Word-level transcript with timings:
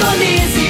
Indonésia. 0.00 0.69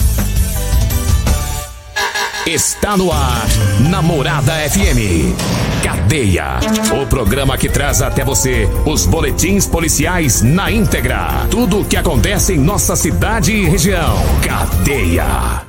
Está 2.45 2.97
no 2.97 3.11
ar, 3.11 3.47
Namorada 3.87 4.53
FM. 4.67 5.35
Cadeia. 5.83 6.59
O 6.99 7.05
programa 7.05 7.55
que 7.55 7.69
traz 7.69 8.01
até 8.01 8.25
você 8.25 8.67
os 8.83 9.05
boletins 9.05 9.67
policiais 9.67 10.41
na 10.41 10.71
íntegra. 10.71 11.45
Tudo 11.51 11.81
o 11.81 11.85
que 11.85 11.95
acontece 11.95 12.53
em 12.53 12.57
nossa 12.57 12.95
cidade 12.95 13.53
e 13.53 13.69
região. 13.69 14.15
Cadeia. 14.43 15.61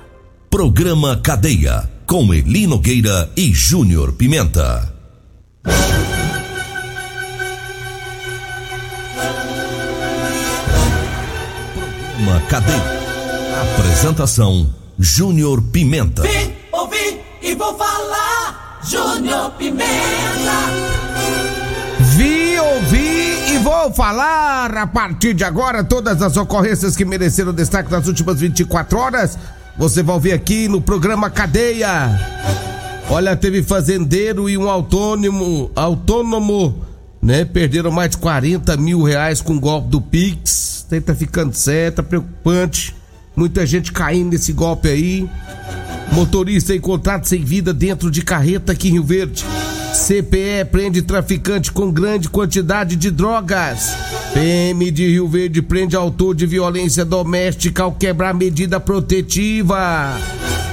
Programa 0.48 1.20
Cadeia, 1.22 1.88
com 2.06 2.32
Eli 2.32 2.66
Nogueira 2.66 3.30
e 3.36 3.52
Júnior 3.52 4.12
Pimenta. 4.12 4.90
Programa 11.74 12.40
Cadeia. 12.48 13.02
Apresentação: 13.76 14.74
Júnior 14.98 15.60
Pimenta. 15.60 16.22
E 17.52 17.54
vou 17.54 17.74
falar. 17.76 18.80
Júnior 18.82 19.50
Pimenta. 19.52 19.86
Vi, 22.16 22.58
ouvi 22.58 23.54
e 23.54 23.58
vou 23.58 23.92
falar 23.92 24.76
a 24.76 24.86
partir 24.86 25.34
de 25.34 25.44
agora 25.44 25.84
todas 25.84 26.20
as 26.20 26.36
ocorrências 26.36 26.96
que 26.96 27.04
mereceram 27.04 27.52
destaque 27.52 27.90
nas 27.90 28.08
últimas 28.08 28.40
24 28.40 28.98
horas. 28.98 29.38
Você 29.78 30.02
vai 30.02 30.14
ouvir 30.14 30.32
aqui 30.32 30.66
no 30.66 30.80
programa 30.80 31.30
Cadeia. 31.30 32.18
Olha, 33.08 33.36
teve 33.36 33.62
fazendeiro 33.62 34.48
e 34.48 34.56
um 34.56 34.68
autônomo, 34.68 35.70
autônomo, 35.76 36.84
né? 37.20 37.44
Perderam 37.44 37.90
mais 37.90 38.10
de 38.12 38.16
40 38.16 38.76
mil 38.78 39.02
reais 39.02 39.40
com 39.40 39.54
o 39.54 39.60
golpe 39.60 39.88
do 39.88 40.00
Pix. 40.00 40.86
Tá 41.06 41.14
ficando 41.14 41.54
sério, 41.54 41.96
tá 41.96 42.02
preocupante. 42.02 42.94
Muita 43.36 43.64
gente 43.64 43.92
caindo 43.92 44.32
nesse 44.32 44.52
golpe 44.52 44.88
aí. 44.88 45.28
Motorista 46.12 46.74
encontrado 46.74 47.24
sem 47.24 47.42
vida 47.42 47.72
dentro 47.72 48.10
de 48.10 48.22
carreta 48.22 48.72
aqui 48.72 48.88
em 48.88 48.92
Rio 48.92 49.04
Verde. 49.04 49.44
CPE 49.94 50.66
prende 50.70 51.02
traficante 51.02 51.72
com 51.72 51.90
grande 51.90 52.28
quantidade 52.28 52.96
de 52.96 53.10
drogas. 53.10 53.94
PM 54.34 54.90
de 54.90 55.08
Rio 55.08 55.26
Verde 55.26 55.62
prende 55.62 55.96
autor 55.96 56.34
de 56.34 56.46
violência 56.46 57.04
doméstica 57.04 57.82
ao 57.82 57.92
quebrar 57.92 58.34
medida 58.34 58.78
protetiva. 58.78 60.18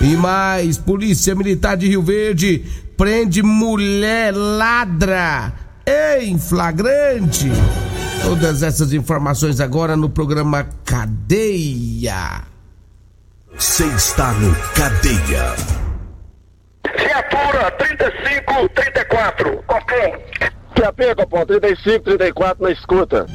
E 0.02 0.16
mais, 0.16 0.78
Polícia 0.78 1.34
Militar 1.36 1.78
de 1.78 1.88
Rio 1.88 2.02
Verde 2.02 2.64
prende 2.98 3.42
mulher 3.42 4.34
ladra 4.34 5.54
em 6.22 6.38
flagrante. 6.38 7.48
Todas 8.24 8.62
essas 8.62 8.92
informações 8.92 9.62
agora 9.62 9.96
no 9.96 10.10
programa 10.10 10.68
Cadeia. 10.84 12.44
Você 13.60 13.86
está 13.88 14.32
no 14.34 14.56
Cadeia. 14.74 15.54
Viatura 16.98 17.72
3534. 17.72 19.64
Copom. 19.68 20.18
QAP, 20.76 21.16
Copom, 21.16 21.46
35, 21.46 22.04
34 22.06 22.64
na 22.64 22.72
escuta. 22.72 23.26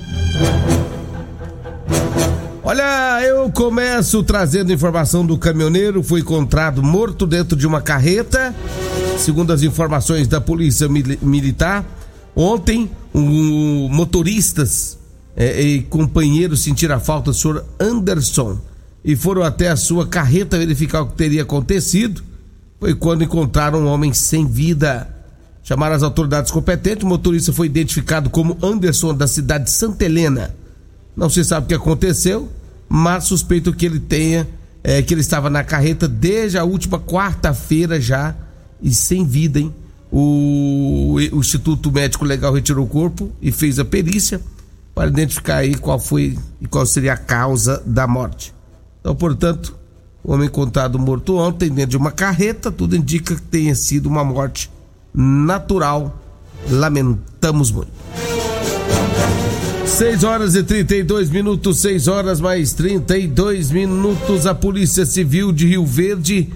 Olha, 2.63 3.21
eu 3.23 3.51
começo 3.53 4.23
trazendo 4.23 4.73
informação 4.73 5.27
do 5.27 5.37
caminhoneiro. 5.37 6.03
Foi 6.03 6.21
encontrado 6.21 6.83
morto 6.83 7.27
dentro 7.27 7.55
de 7.57 7.67
uma 7.67 7.83
carreta. 7.83 8.55
Segundo 9.19 9.53
as 9.53 9.63
informações 9.63 10.27
da 10.27 10.41
Polícia 10.41 10.89
Mil- 10.89 11.19
Militar, 11.21 11.85
ontem, 12.35 12.91
um, 13.15 13.89
motoristas 13.91 14.99
eh, 15.37 15.61
e 15.61 15.83
companheiros 15.83 16.63
sentiram 16.65 16.97
a 16.97 17.01
falta 17.01 17.31
do 17.31 17.35
senhor 17.37 17.65
Anderson 17.79 18.59
e 19.05 19.15
foram 19.15 19.43
até 19.43 19.69
a 19.69 19.77
sua 19.77 20.07
carreta 20.07 20.59
verificar 20.59 21.03
o 21.03 21.09
que 21.09 21.15
teria 21.15 21.43
acontecido. 21.43 22.23
Foi 22.81 22.95
quando 22.95 23.23
encontraram 23.23 23.83
um 23.83 23.87
homem 23.87 24.15
sem 24.15 24.47
vida. 24.47 25.09
Chamaram 25.63 25.95
as 25.95 26.03
autoridades 26.03 26.51
competentes. 26.51 27.05
O 27.05 27.09
motorista 27.09 27.53
foi 27.53 27.67
identificado 27.67 28.31
como 28.31 28.57
Anderson, 28.63 29.15
da 29.15 29.27
cidade 29.27 29.65
de 29.65 29.73
Santa 29.73 30.07
Helena. 30.07 30.55
Não 31.15 31.29
se 31.29 31.45
sabe 31.45 31.67
o 31.67 31.69
que 31.69 31.75
aconteceu, 31.75 32.51
mas 32.89 33.25
suspeito 33.25 33.73
que 33.75 33.85
ele 33.85 34.01
tenha, 34.01 34.49
é, 34.83 35.03
que 35.03 35.13
ele 35.13 35.21
estava 35.21 35.51
na 35.51 35.63
carreta 35.63 36.09
desde 36.09 36.57
a 36.57 36.65
última 36.65 36.99
quarta-feira 36.99 38.01
já 38.01 38.35
e 38.83 38.93
sem 38.93 39.27
vida, 39.27 39.61
hein? 39.61 39.73
O, 40.11 41.15
o 41.33 41.41
Instituto 41.41 41.91
Médico 41.91 42.25
Legal 42.25 42.53
retirou 42.53 42.85
o 42.85 42.89
corpo 42.89 43.33
e 43.43 43.51
fez 43.51 43.79
a 43.79 43.85
perícia 43.85 44.41
para 44.95 45.09
identificar 45.09 45.57
aí 45.57 45.75
qual 45.75 45.99
foi 45.99 46.39
e 46.61 46.67
qual 46.69 46.87
seria 46.87 47.15
a 47.15 47.17
causa 47.17 47.83
da 47.85 48.07
morte. 48.07 48.55
Então, 49.05 49.15
portanto, 49.15 49.77
o 50.25 50.33
homem 50.33 50.47
encontrado 50.47 50.99
morto 50.99 51.37
ontem 51.37 51.69
dentro 51.69 51.91
de 51.91 51.97
uma 51.99 52.11
carreta, 52.11 52.73
tudo 52.73 52.97
indica 52.97 53.35
que 53.35 53.43
tenha 53.43 53.75
sido 53.75 54.07
uma 54.07 54.25
morte 54.25 54.71
natural. 55.13 56.19
Lamentamos 56.71 57.71
muito. 57.71 57.93
6 59.85 60.25
horas 60.25 60.55
e 60.55 60.63
32 60.63 61.29
minutos, 61.29 61.81
6 61.81 62.09
horas 62.09 62.41
mais 62.41 62.73
32 62.73 63.71
minutos. 63.71 64.47
A 64.47 64.55
Polícia 64.55 65.05
Civil 65.05 65.53
de 65.53 65.67
Rio 65.67 65.85
Verde 65.85 66.51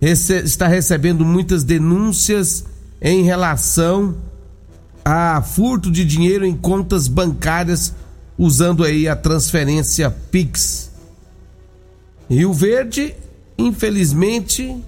está 0.00 0.66
recebendo 0.66 1.22
muitas 1.22 1.62
denúncias 1.62 2.64
em 3.02 3.24
relação 3.24 4.14
a 5.04 5.42
furto 5.42 5.90
de 5.90 6.02
dinheiro 6.02 6.46
em 6.46 6.56
contas 6.56 7.08
bancárias 7.08 7.94
usando 8.38 8.84
aí 8.84 9.06
a 9.06 9.14
transferência 9.14 10.10
Pix. 10.10 10.89
Rio 12.30 12.52
Verde, 12.52 13.12
infelizmente, 13.58 14.80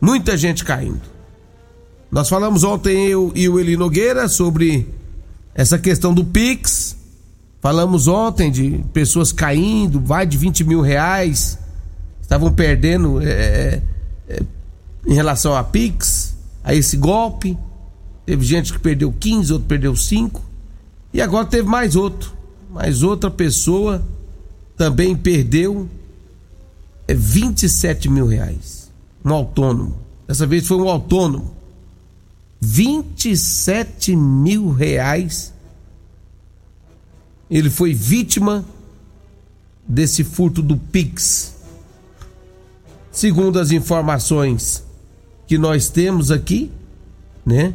muita 0.00 0.36
gente 0.36 0.64
caindo. 0.64 1.00
Nós 2.12 2.28
falamos 2.28 2.62
ontem 2.62 3.08
eu 3.08 3.32
e 3.34 3.48
o 3.48 3.58
Eli 3.58 3.76
Nogueira 3.76 4.28
sobre 4.28 4.88
essa 5.52 5.76
questão 5.80 6.14
do 6.14 6.24
Pix. 6.24 6.96
Falamos 7.60 8.06
ontem 8.06 8.52
de 8.52 8.84
pessoas 8.92 9.32
caindo, 9.32 9.98
vai 9.98 10.24
de 10.24 10.38
20 10.38 10.62
mil 10.62 10.80
reais, 10.80 11.58
estavam 12.22 12.52
perdendo 12.52 13.20
é, 13.20 13.82
é, 14.28 14.40
em 15.08 15.14
relação 15.14 15.56
a 15.56 15.64
Pix, 15.64 16.36
a 16.62 16.72
esse 16.72 16.96
golpe. 16.96 17.58
Teve 18.24 18.44
gente 18.44 18.72
que 18.72 18.78
perdeu 18.78 19.12
15, 19.12 19.54
outro 19.54 19.66
perdeu 19.66 19.96
5. 19.96 20.40
E 21.12 21.20
agora 21.20 21.46
teve 21.46 21.68
mais 21.68 21.96
outro. 21.96 22.32
Mais 22.70 23.02
outra 23.02 23.28
pessoa 23.28 24.00
também 24.76 25.16
perdeu 25.16 25.88
é, 27.08 27.14
27 27.14 28.08
mil 28.10 28.26
reais. 28.26 28.92
Um 29.24 29.32
autônomo. 29.32 29.98
Dessa 30.26 30.46
vez 30.46 30.66
foi 30.66 30.76
um 30.76 30.88
autônomo. 30.88 31.56
27 32.60 34.14
mil 34.14 34.70
reais. 34.70 35.52
Ele 37.50 37.70
foi 37.70 37.94
vítima 37.94 38.64
desse 39.86 40.22
furto 40.22 40.60
do 40.60 40.76
Pix. 40.76 41.54
Segundo 43.10 43.58
as 43.58 43.70
informações 43.70 44.84
que 45.46 45.56
nós 45.56 45.88
temos 45.88 46.30
aqui, 46.30 46.70
né? 47.44 47.74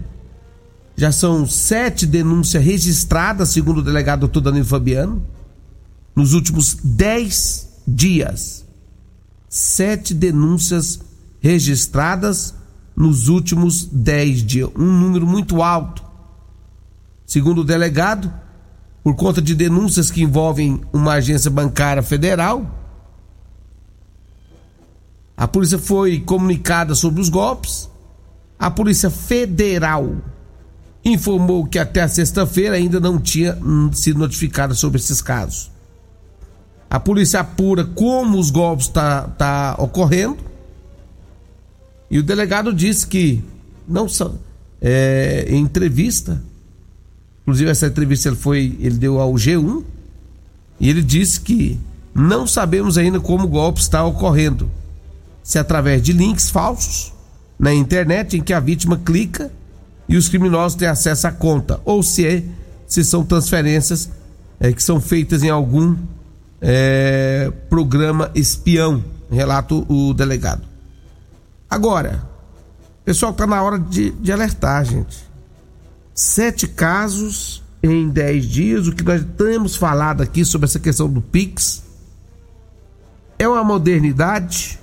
Já 0.96 1.12
são 1.12 1.48
sete 1.48 2.06
denúncias 2.06 2.64
registradas, 2.64 3.50
segundo 3.50 3.80
o 3.80 3.84
delegado 3.84 4.22
doutor 4.22 4.42
Danilo 4.42 4.66
Fabiano, 4.66 5.26
nos 6.16 6.34
últimos 6.34 6.78
dez 6.84 7.68
dias. 7.88 8.63
Sete 9.56 10.16
denúncias 10.16 11.00
registradas 11.40 12.56
nos 12.96 13.28
últimos 13.28 13.86
dez 13.86 14.42
dias. 14.42 14.72
Um 14.76 14.92
número 15.00 15.28
muito 15.28 15.62
alto. 15.62 16.04
Segundo 17.24 17.62
o 17.62 17.64
delegado, 17.64 18.34
por 19.04 19.16
conta 19.16 19.40
de 19.40 19.54
denúncias 19.54 20.10
que 20.10 20.24
envolvem 20.24 20.82
uma 20.92 21.14
agência 21.14 21.52
bancária 21.52 22.02
federal, 22.02 22.66
a 25.38 25.48
polícia 25.48 25.78
foi 25.78 26.20
comunicada 26.20 26.96
sobre 26.96 27.22
os 27.22 27.30
golpes. 27.30 27.88
A 28.58 28.72
Polícia 28.72 29.12
Federal 29.12 30.18
informou 31.06 31.68
que 31.68 31.78
até 31.78 32.08
sexta-feira 32.08 32.76
ainda 32.76 33.00
não 33.00 33.20
tinha 33.20 33.56
sido 33.94 34.18
notificada 34.18 34.74
sobre 34.74 34.98
esses 34.98 35.22
casos. 35.22 35.73
A 36.94 37.00
polícia 37.00 37.40
apura 37.40 37.84
como 37.84 38.38
os 38.38 38.52
golpes 38.52 38.88
tá, 38.88 39.24
tá 39.24 39.76
ocorrendo. 39.80 40.38
E 42.12 42.20
o 42.20 42.24
delegado 42.24 42.72
disse 42.72 43.08
que 43.08 43.44
não 43.88 44.08
são 44.08 44.38
é, 44.80 45.48
em 45.50 45.62
entrevista, 45.62 46.40
inclusive 47.42 47.72
essa 47.72 47.88
entrevista 47.88 48.30
ele 48.30 48.36
foi, 48.36 48.78
ele 48.80 48.96
deu 48.96 49.20
ao 49.20 49.34
G1 49.34 49.84
e 50.80 50.88
ele 50.88 51.02
disse 51.02 51.42
que 51.42 51.80
não 52.14 52.46
sabemos 52.46 52.96
ainda 52.96 53.20
como 53.20 53.46
o 53.46 53.48
golpe 53.48 53.82
está 53.82 54.06
ocorrendo, 54.06 54.70
se 55.42 55.58
é 55.58 55.62
através 55.62 56.00
de 56.00 56.14
links 56.14 56.52
falsos 56.52 57.12
na 57.58 57.74
internet 57.74 58.38
em 58.38 58.44
que 58.44 58.54
a 58.54 58.60
vítima 58.60 59.02
clica 59.04 59.52
e 60.08 60.16
os 60.16 60.30
criminosos 60.30 60.78
têm 60.78 60.88
acesso 60.88 61.26
à 61.26 61.32
conta, 61.32 61.82
ou 61.86 62.04
se, 62.04 62.24
é, 62.24 62.44
se 62.86 63.04
são 63.04 63.26
transferências 63.26 64.12
é, 64.60 64.72
que 64.72 64.84
são 64.84 65.02
feitas 65.02 65.42
em 65.42 65.50
algum 65.50 65.98
é, 66.66 67.52
programa 67.70 68.32
espião, 68.34 69.04
relata 69.30 69.76
o 69.76 70.14
delegado. 70.14 70.64
Agora, 71.70 72.24
pessoal, 73.04 73.34
está 73.34 73.46
na 73.46 73.62
hora 73.62 73.78
de, 73.78 74.12
de 74.12 74.32
alertar, 74.32 74.86
gente. 74.86 75.30
Sete 76.16 76.68
casos 76.68 77.62
em 77.84 78.08
dez 78.08 78.46
dias, 78.46 78.88
o 78.88 78.96
que 78.96 79.04
nós 79.04 79.26
temos 79.38 79.76
falado 79.76 80.22
aqui 80.22 80.46
sobre 80.46 80.66
essa 80.66 80.80
questão 80.80 81.10
do 81.10 81.22
Pix 81.22 81.84
é 83.38 83.46
uma 83.46 83.64
modernidade 83.64 84.80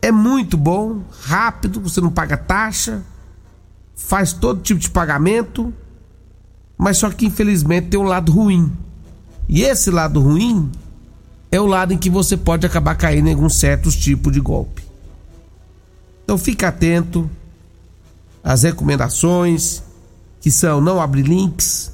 é 0.00 0.10
muito 0.10 0.56
bom, 0.56 1.04
rápido, 1.22 1.80
você 1.80 2.00
não 2.00 2.10
paga 2.10 2.36
taxa, 2.36 3.02
faz 3.94 4.32
todo 4.32 4.60
tipo 4.60 4.80
de 4.80 4.90
pagamento, 4.90 5.72
mas 6.76 6.98
só 6.98 7.08
que 7.08 7.24
infelizmente 7.24 7.88
tem 7.88 8.00
um 8.00 8.04
lado 8.04 8.32
ruim. 8.32 8.72
E 9.52 9.64
esse 9.64 9.90
lado 9.90 10.18
ruim 10.18 10.72
é 11.50 11.60
o 11.60 11.66
lado 11.66 11.92
em 11.92 11.98
que 11.98 12.08
você 12.08 12.38
pode 12.38 12.64
acabar 12.64 12.94
caindo 12.94 13.28
em 13.28 13.34
alguns 13.34 13.56
certos 13.56 13.94
tipos 13.94 14.32
de 14.32 14.40
golpe. 14.40 14.82
Então 16.24 16.38
fique 16.38 16.64
atento 16.64 17.30
às 18.42 18.62
recomendações, 18.62 19.82
que 20.40 20.50
são 20.50 20.80
não 20.80 20.98
abrir 20.98 21.24
links. 21.24 21.92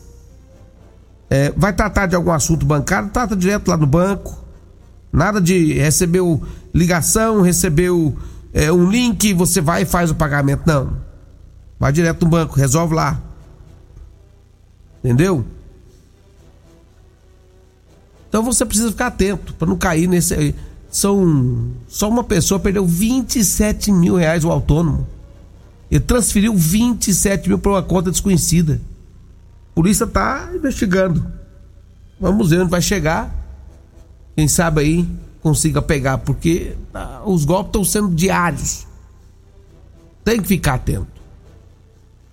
É, 1.28 1.50
vai 1.56 1.72
tratar 1.72 2.06
de 2.06 2.14
algum 2.14 2.30
assunto 2.30 2.64
bancário, 2.64 3.10
trata 3.10 3.34
direto 3.34 3.66
lá 3.66 3.76
no 3.76 3.88
banco. 3.88 4.38
Nada 5.12 5.40
de 5.40 5.72
receber 5.72 6.20
o 6.20 6.40
ligação, 6.72 7.40
recebeu 7.40 8.16
é, 8.54 8.70
um 8.70 8.88
link, 8.88 9.34
você 9.34 9.60
vai 9.60 9.82
e 9.82 9.84
faz 9.84 10.12
o 10.12 10.14
pagamento. 10.14 10.62
Não. 10.64 10.96
Vai 11.76 11.90
direto 11.90 12.24
no 12.24 12.30
banco, 12.30 12.54
resolve 12.54 12.94
lá. 12.94 13.20
Entendeu? 15.02 15.44
Então 18.28 18.42
você 18.42 18.64
precisa 18.64 18.90
ficar 18.90 19.08
atento 19.08 19.54
para 19.54 19.68
não 19.68 19.76
cair 19.76 20.06
nesse. 20.06 20.54
São. 20.90 21.70
Só 21.88 22.08
uma 22.08 22.24
pessoa 22.24 22.60
perdeu 22.60 22.86
27 22.86 23.90
mil 23.92 24.16
reais 24.16 24.44
o 24.44 24.50
autônomo. 24.50 25.06
Ele 25.90 26.00
transferiu 26.00 26.54
27 26.54 27.48
mil 27.48 27.58
para 27.58 27.72
uma 27.72 27.82
conta 27.82 28.10
desconhecida. 28.10 28.80
A 29.72 29.74
polícia 29.74 30.04
está 30.04 30.50
investigando. 30.54 31.26
Vamos 32.20 32.50
ver 32.50 32.60
onde 32.60 32.70
vai 32.70 32.82
chegar. 32.82 33.34
Quem 34.36 34.46
sabe 34.48 34.80
aí 34.82 35.08
consiga 35.40 35.80
pegar, 35.80 36.18
porque 36.18 36.76
ah, 36.92 37.22
os 37.24 37.44
golpes 37.44 37.68
estão 37.68 37.84
sendo 37.84 38.14
diários. 38.14 38.86
Tem 40.24 40.40
que 40.40 40.48
ficar 40.48 40.74
atento. 40.74 41.06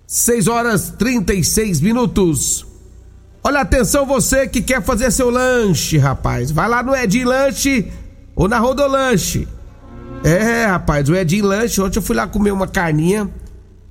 6 0.06 0.46
horas 0.48 0.90
36 0.90 1.80
minutos. 1.80 2.66
Olha, 3.46 3.60
atenção 3.60 4.04
você 4.04 4.48
que 4.48 4.60
quer 4.60 4.82
fazer 4.82 5.12
seu 5.12 5.30
lanche, 5.30 5.98
rapaz. 5.98 6.50
Vai 6.50 6.68
lá 6.68 6.82
no 6.82 6.96
Edinho 6.96 7.28
Lanche 7.28 7.86
ou 8.34 8.48
na 8.48 8.58
Rodolanche. 8.58 9.46
É, 10.24 10.66
rapaz, 10.66 11.08
o 11.08 11.14
Edinho 11.14 11.46
Lanche, 11.46 11.80
ontem 11.80 12.00
eu 12.00 12.02
fui 12.02 12.16
lá 12.16 12.26
comer 12.26 12.50
uma 12.50 12.66
carninha 12.66 13.30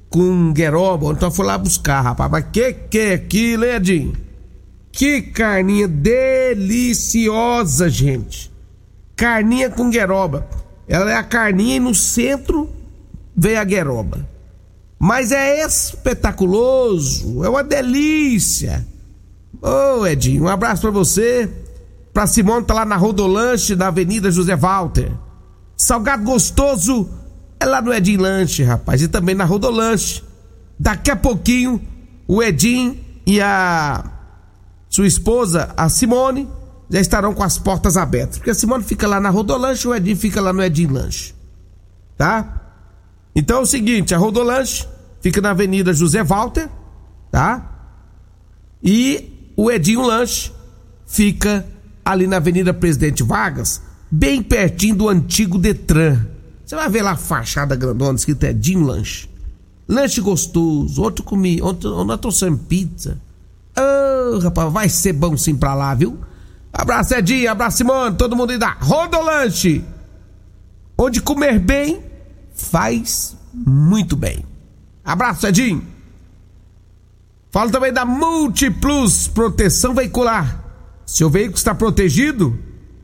com 0.10 0.52
gueroba, 0.52 1.14
então 1.14 1.30
eu 1.30 1.34
fui 1.34 1.46
lá 1.46 1.58
buscar, 1.58 2.02
rapaz. 2.02 2.30
Mas 2.30 2.46
que 2.52 2.74
que 2.74 3.00
é 3.00 3.14
aquilo, 3.14 3.64
Edinho? 3.64 4.12
Que 4.92 5.22
carninha 5.22 5.88
deliciosa, 5.88 7.90
gente 7.90 8.54
carninha 9.16 9.70
com 9.70 9.90
gueroba. 9.90 10.46
Ela 10.86 11.12
é 11.12 11.16
a 11.16 11.24
carninha 11.24 11.78
e 11.78 11.80
no 11.80 11.96
centro 11.96 12.70
vem 13.34 13.56
a 13.56 13.64
gueroba. 13.64 14.28
Mas 15.00 15.32
é 15.32 15.66
espetaculoso, 15.66 17.44
é 17.44 17.50
uma 17.50 17.64
delícia. 17.64 18.86
Ô 19.62 20.00
oh, 20.00 20.08
Edinho, 20.08 20.44
um 20.44 20.48
abraço 20.48 20.82
para 20.82 20.92
você. 20.92 21.50
Pra 22.14 22.28
Simone 22.28 22.66
tá 22.66 22.74
lá 22.74 22.86
na 22.86 22.96
Rodolanche, 22.96 23.76
na 23.76 23.88
Avenida 23.88 24.32
José 24.32 24.56
Walter. 24.56 25.12
Salgado 25.76 26.24
gostoso 26.24 27.10
é 27.60 27.66
lá 27.66 27.82
no 27.82 27.94
Edinho 27.94 28.22
Lanche, 28.22 28.64
rapaz, 28.64 29.02
e 29.02 29.08
também 29.08 29.36
na 29.36 29.44
Rodolanche. 29.44 30.24
Daqui 30.80 31.12
a 31.12 31.16
pouquinho, 31.16 31.82
o 32.28 32.42
Edinho 32.42 32.98
e 33.26 33.42
a 33.42 34.12
sua 34.90 35.08
esposa, 35.08 35.74
a 35.76 35.90
Simone, 35.90 36.48
já 36.90 37.02
estarão 37.02 37.34
com 37.34 37.44
as 37.44 37.58
portas 37.58 37.98
abertas. 37.98 38.38
Porque 38.38 38.52
a 38.52 38.56
Simone 38.56 38.84
fica 38.84 39.08
lá 39.08 39.20
na 39.20 39.30
Rodolanche, 39.30 39.88
o 39.88 39.94
Edinho 39.94 40.16
fica 40.16 40.40
lá 40.40 40.54
no 40.54 40.64
Edinho 40.64 40.94
Lanche. 40.94 41.34
Tá? 42.18 42.62
Então 43.36 43.58
é 43.58 43.62
o 43.62 43.66
seguinte, 43.66 44.16
a 44.16 44.18
Rodolanche 44.18 44.88
fica 45.20 45.42
na 45.42 45.52
Avenida 45.52 45.92
José 45.94 46.24
Walter, 46.24 46.70
tá? 47.30 47.72
E 48.82 49.35
o 49.56 49.72
Edinho 49.72 50.02
Lanche 50.02 50.52
fica 51.06 51.66
ali 52.04 52.28
na 52.28 52.38
Avenida 52.38 52.74
Presidente 52.74 53.24
Vargas, 53.24 53.82
bem 54.12 54.44
pertinho 54.44 54.96
do 54.96 55.10
antigo 55.10 55.58
Detran. 55.58 56.26
Você 56.66 56.76
vai 56.76 56.90
ver 56.90 57.02
lá 57.02 57.12
a 57.12 57.18
fachada 57.18 57.76
grandona 57.76 58.16
escrito 58.16 58.44
Edinho 58.44 58.82
Lanche. 58.82 59.30
Lanche 59.88 60.20
gostoso, 60.20 61.02
outro 61.02 61.24
comi, 61.24 61.62
outro, 61.62 62.04
nós 62.04 62.20
trouxemos 62.20 62.62
pizza. 62.68 63.20
Oh, 63.78 64.40
rapaz, 64.40 64.74
vai 64.74 64.90
ser 64.90 65.14
bom 65.14 65.38
sim 65.38 65.56
pra 65.56 65.74
lá, 65.74 65.94
viu? 65.94 66.18
Abraço 66.74 67.14
Edinho, 67.14 67.52
abraço 67.52 67.78
Simone, 67.78 68.16
todo 68.18 68.36
mundo 68.36 68.52
aí 68.52 68.58
da 68.58 68.72
Rodolanche. 68.80 69.84
Onde 70.98 71.22
comer 71.22 71.60
bem 71.60 72.02
faz 72.54 73.36
muito 73.54 74.16
bem. 74.16 74.44
Abraço 75.04 75.48
Edinho. 75.48 75.95
Fala 77.56 77.72
também 77.72 77.94
da 77.94 78.04
Multiplus 78.04 79.30
Proteção 79.30 79.96
Veicular. 79.96 80.62
Seu 81.06 81.30
veículo 81.30 81.56
está 81.56 81.74
protegido? 81.74 82.60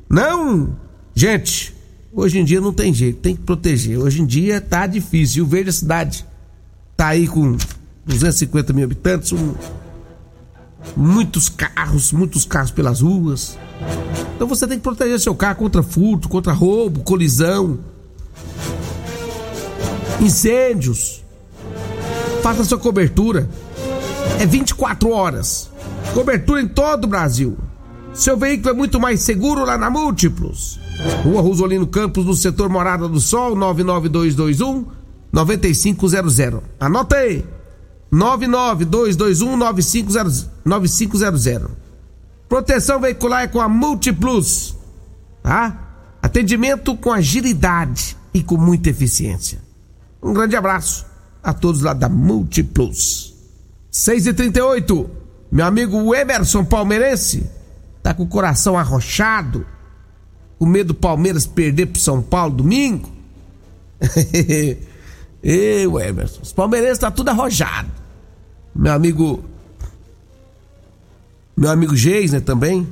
Não? 0.09 0.75
Gente, 1.15 1.73
hoje 2.11 2.37
em 2.37 2.43
dia 2.43 2.59
não 2.59 2.73
tem 2.73 2.93
jeito, 2.93 3.21
tem 3.21 3.33
que 3.33 3.43
proteger. 3.43 3.97
Hoje 3.97 4.21
em 4.21 4.25
dia 4.25 4.59
tá 4.59 4.85
difícil. 4.87 5.45
O 5.45 5.47
Verde 5.47 5.71
Cidade 5.71 6.25
tá 6.97 7.07
aí 7.07 7.29
com 7.29 7.55
250 8.05 8.73
mil 8.73 8.83
habitantes, 8.83 9.31
um 9.31 9.53
muitos 10.97 11.47
carros, 11.47 12.11
muitos 12.11 12.43
carros 12.43 12.71
pelas 12.71 12.99
ruas. 12.99 13.57
Então 14.35 14.49
você 14.49 14.67
tem 14.67 14.77
que 14.77 14.83
proteger 14.83 15.17
seu 15.21 15.33
carro 15.33 15.59
contra 15.59 15.81
furto, 15.81 16.27
contra 16.27 16.51
roubo, 16.51 17.03
colisão, 17.03 17.79
incêndios. 20.19 21.23
Faça 22.43 22.65
sua 22.65 22.77
cobertura. 22.77 23.47
É 24.39 24.45
24 24.45 25.11
horas. 25.11 25.69
Cobertura 26.13 26.61
em 26.61 26.67
todo 26.67 27.05
o 27.05 27.07
Brasil. 27.07 27.57
Seu 28.13 28.35
veículo 28.35 28.69
é 28.69 28.73
muito 28.73 28.99
mais 28.99 29.21
seguro 29.21 29.63
lá 29.63 29.77
na 29.77 29.89
Múltiplos. 29.89 30.79
Rua 31.23 31.41
Rosolino 31.41 31.87
Campos, 31.87 32.25
no 32.25 32.35
setor 32.35 32.69
Morada 32.69 33.07
do 33.07 33.19
Sol, 33.19 33.55
99221 33.55 34.85
9500. 35.31 36.61
Anota 36.79 37.15
aí. 37.15 37.45
99221 38.11 39.55
9500. 39.55 41.67
Proteção 42.49 42.99
veicular 42.99 43.43
é 43.43 43.47
com 43.47 43.61
a 43.61 43.69
Multiplus, 43.69 44.75
tá? 45.41 45.87
Atendimento 46.21 46.97
com 46.97 47.13
agilidade 47.13 48.17
e 48.33 48.43
com 48.43 48.57
muita 48.57 48.89
eficiência. 48.89 49.61
Um 50.21 50.33
grande 50.33 50.57
abraço 50.57 51.05
a 51.41 51.53
todos 51.53 51.81
lá 51.81 51.93
da 51.93 52.09
Multiplus. 52.09 53.30
6 53.91 54.27
e 54.27 54.33
38 54.33 55.21
meu 55.51 55.65
amigo 55.65 56.15
Emerson 56.15 56.63
Palmeirense 56.63 57.43
tá 58.01 58.13
com 58.13 58.23
o 58.23 58.27
coração 58.27 58.77
arrochado, 58.77 59.65
com 60.57 60.65
medo 60.65 60.87
do 60.87 60.93
Palmeiras 60.93 61.45
perder 61.45 61.87
pro 61.87 62.01
São 62.01 62.21
Paulo 62.21 62.55
domingo. 62.55 63.11
Ei, 65.43 65.83
Emerson, 65.83 66.41
os 66.41 66.53
palmeirenses 66.53 66.99
tá 66.99 67.11
tudo 67.11 67.29
arrojado. 67.29 67.89
Meu 68.73 68.93
amigo. 68.93 69.43
Meu 71.57 71.69
amigo 71.69 71.95
Geisner 71.95 72.41
também, 72.41 72.87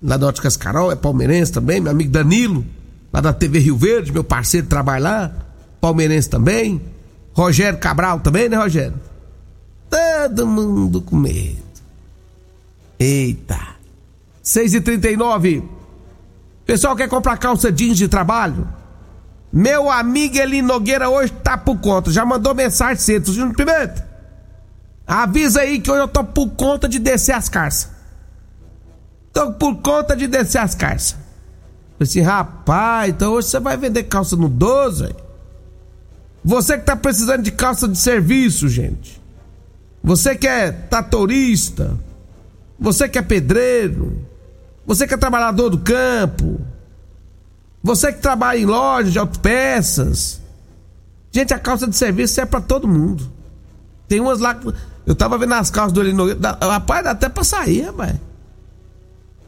lá 0.00 0.16
da 0.16 0.28
Óticas 0.28 0.56
Carol, 0.56 0.92
é 0.92 0.96
palmeirense 0.96 1.52
também. 1.52 1.80
Meu 1.80 1.90
amigo 1.90 2.10
Danilo, 2.10 2.64
lá 3.12 3.20
da 3.20 3.32
TV 3.32 3.58
Rio 3.58 3.76
Verde, 3.76 4.12
meu 4.12 4.22
parceiro 4.22 4.68
trabalha 4.68 5.02
lá, 5.02 5.32
palmeirense 5.80 6.30
também. 6.30 6.80
Rogério 7.32 7.78
Cabral 7.78 8.20
também, 8.20 8.48
né, 8.48 8.56
Rogério? 8.56 8.94
Todo 9.88 10.46
mundo 10.46 11.00
com 11.00 11.16
medo. 11.16 11.62
Eita. 12.98 13.58
6h39. 14.44 15.62
Pessoal 16.64 16.96
quer 16.96 17.08
comprar 17.08 17.36
calça 17.36 17.70
jeans 17.70 17.96
de 17.96 18.08
trabalho? 18.08 18.68
Meu 19.52 19.90
amigo 19.90 20.36
Eli 20.36 20.60
Nogueira 20.62 21.08
hoje 21.08 21.32
tá 21.32 21.56
por 21.56 21.78
conta. 21.78 22.10
Já 22.10 22.24
mandou 22.24 22.54
mensagem 22.54 22.96
cedo. 22.96 23.32
Júnior 23.32 23.56
Pimenta. 23.56 24.06
Avisa 25.06 25.60
aí 25.60 25.80
que 25.80 25.90
hoje 25.90 26.00
eu 26.00 26.08
tô 26.08 26.24
por 26.24 26.50
conta 26.50 26.88
de 26.88 26.98
descer 26.98 27.32
as 27.32 27.48
carças. 27.48 27.90
Tô 29.32 29.52
por 29.52 29.76
conta 29.76 30.16
de 30.16 30.26
descer 30.26 30.58
as 30.58 30.74
carças. 30.74 31.12
Falei 31.12 32.10
assim, 32.10 32.20
rapaz, 32.20 33.10
então 33.10 33.32
hoje 33.32 33.48
você 33.48 33.60
vai 33.60 33.76
vender 33.76 34.04
calça 34.04 34.34
no 34.36 34.48
12, 34.48 35.04
véio? 35.04 35.16
Você 36.44 36.78
que 36.78 36.84
tá 36.84 36.94
precisando 36.94 37.42
de 37.42 37.52
calça 37.52 37.88
de 37.88 37.98
serviço, 37.98 38.68
gente. 38.68 39.20
Você 40.06 40.36
que 40.36 40.46
é 40.46 40.70
tatorista. 40.70 41.98
Você 42.78 43.08
que 43.08 43.18
é 43.18 43.22
pedreiro. 43.22 44.24
Você 44.86 45.04
que 45.04 45.14
é 45.14 45.16
trabalhador 45.16 45.68
do 45.68 45.78
campo. 45.78 46.60
Você 47.82 48.12
que 48.12 48.20
trabalha 48.20 48.56
em 48.56 48.64
loja 48.64 49.10
de 49.10 49.18
autopeças. 49.18 50.40
Gente, 51.32 51.52
a 51.52 51.58
calça 51.58 51.88
de 51.88 51.96
serviço 51.96 52.40
é 52.40 52.46
para 52.46 52.60
todo 52.60 52.86
mundo. 52.86 53.28
Tem 54.06 54.20
umas 54.20 54.38
lá. 54.38 54.56
Eu 55.04 55.16
tava 55.16 55.36
vendo 55.38 55.54
as 55.54 55.70
calças 55.70 55.92
do 55.92 56.00
Eli 56.00 56.12
Nogueira. 56.12 56.56
Rapaz, 56.62 57.02
dá 57.02 57.10
até 57.10 57.28
pra 57.28 57.42
sair, 57.42 57.86
rapaz. 57.86 58.14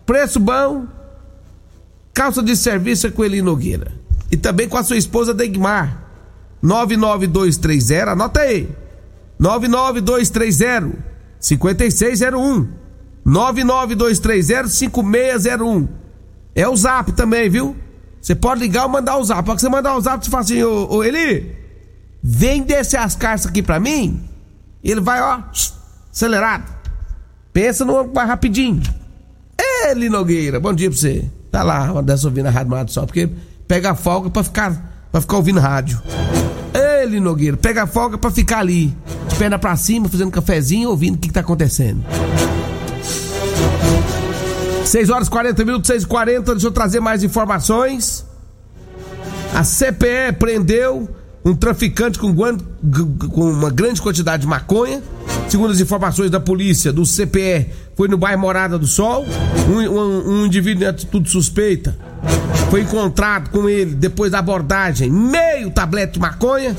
Preço 0.05 0.41
bom. 0.41 0.87
Calça 2.13 2.43
de 2.43 2.57
serviço 2.57 3.07
é 3.07 3.13
com 3.13 3.25
Eli 3.25 3.41
Nogueira. 3.43 3.93
E 4.29 4.37
também 4.37 4.69
com 4.69 4.77
a 4.77 4.83
sua 4.83 4.97
esposa 4.97 5.33
Degmar. 5.33 6.03
99230, 6.61 8.11
anota 8.11 8.41
aí. 8.41 8.69
99230 9.39 10.99
5601. 11.41 12.69
99230 13.25 14.69
5601. 14.69 15.89
É 16.55 16.69
o 16.69 16.77
zap 16.77 17.13
também, 17.13 17.49
viu? 17.49 17.77
Você 18.21 18.35
pode 18.35 18.61
ligar 18.61 18.85
ou 18.85 18.89
mandar 18.89 19.17
o 19.17 19.25
zap. 19.25 19.45
Pode 19.45 19.61
você 19.61 19.69
mandar 19.69 19.97
o 19.97 20.01
zap, 20.01 20.25
você 20.25 20.31
fala 20.31 20.43
assim, 20.43 20.63
ô, 20.63 20.89
ô 20.91 21.05
Eli, 21.05 21.55
vem 22.23 22.63
descer 22.63 22.99
as 22.99 23.15
cartas 23.15 23.47
aqui 23.47 23.63
pra 23.63 23.79
mim. 23.79 24.29
Ele 24.83 25.01
vai, 25.01 25.21
ó, 25.21 25.41
acelerado. 26.11 26.65
Pensa 27.53 27.85
no 27.85 28.07
mais 28.13 28.29
rapidinho. 28.29 28.83
Eli 29.91 30.09
Nogueira, 30.09 30.59
bom 30.59 30.73
dia 30.73 30.91
pra 30.91 30.99
você. 30.99 31.25
Tá 31.51 31.63
lá, 31.63 31.93
uma 31.93 32.03
dessa 32.03 32.27
ouvindo 32.27 32.47
a 32.47 32.51
Rádio 32.51 32.71
Mato 32.71 32.93
só, 32.93 33.07
porque 33.07 33.29
pega 33.67 33.93
a 33.93 33.95
folga 33.95 34.31
pra 34.31 34.45
ficar, 34.45 35.09
pra 35.11 35.21
ficar 35.21 35.37
ouvindo 35.37 35.61
rádio. 35.61 36.01
Eli 36.75 37.21
Nogueira, 37.21 37.57
pega 37.57 37.85
a 37.85 37.87
folga 37.87 38.19
pra 38.19 38.31
ficar 38.31 38.59
ali, 38.59 38.95
perna 39.39 39.59
pra 39.59 39.77
cima, 39.77 40.09
fazendo 40.09 40.31
cafezinho, 40.31 40.91
ouvindo 40.91 41.15
o 41.15 41.19
que, 41.19 41.29
que 41.29 41.35
tá 41.35 41.41
acontecendo. 41.41 42.05
6 44.85 45.11
horas 45.11 45.29
40 45.29 45.65
minutos, 45.65 45.87
6 45.87 46.03
e 46.03 46.07
40 46.07 46.53
deixa 46.53 46.67
eu 46.67 46.73
trazer 46.73 47.01
mais 47.01 47.23
informações. 47.23 48.27
A 49.55 49.63
CPE 49.63 50.33
prendeu 50.39 51.09
um 51.45 51.55
traficante 51.55 52.19
com, 52.19 52.35
com, 52.35 53.51
uma 53.51 53.71
grande 53.71 54.03
quantidade 54.03 54.43
de 54.43 54.49
maconha. 54.49 55.03
Segundo 55.49 55.71
as 55.71 55.81
informações 55.81 56.31
da 56.31 56.41
polícia 56.41 56.93
do 56.93 57.05
CPE, 57.07 57.69
foi 57.97 58.09
no 58.09 58.19
bairro 58.19 58.41
Morada 58.41 58.79
do 58.79 58.87
Sol. 58.87 59.25
Um, 59.69 59.79
um, 59.79 60.31
um 60.31 60.47
indivíduo 60.47 60.85
em 60.85 60.87
atitude 60.87 61.31
suspeita 61.31 61.97
foi 62.71 62.83
encontrado 62.83 63.49
com 63.51 63.69
ele 63.69 63.95
depois 63.95 64.33
da 64.33 64.41
abordagem, 64.41 65.11
meio 65.11 65.71
tablete 65.71 66.15
de 66.15 66.21
maconha. 66.21 66.77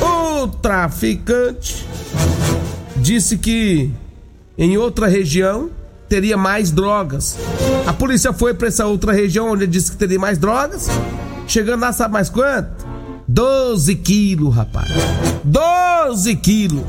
O 0.00 0.46
traficante 0.48 1.86
disse 2.96 3.38
que 3.38 3.90
em 4.58 4.76
outra 4.76 5.06
região 5.06 5.70
teria 6.08 6.36
mais 6.36 6.70
drogas. 6.70 7.36
A 7.86 7.92
polícia 7.92 8.32
foi 8.32 8.54
para 8.54 8.68
essa 8.68 8.86
outra 8.86 9.12
região 9.12 9.50
onde 9.50 9.66
disse 9.66 9.90
que 9.90 9.96
teria 9.96 10.18
mais 10.18 10.38
drogas. 10.38 10.88
Chegando 11.46 11.80
lá, 11.80 11.92
sabe 11.92 12.14
mais 12.14 12.28
quanto? 12.28 12.86
12 13.28 13.94
quilos, 13.96 14.54
rapaz. 14.54 14.88
12 15.44 16.36
quilos. 16.36 16.84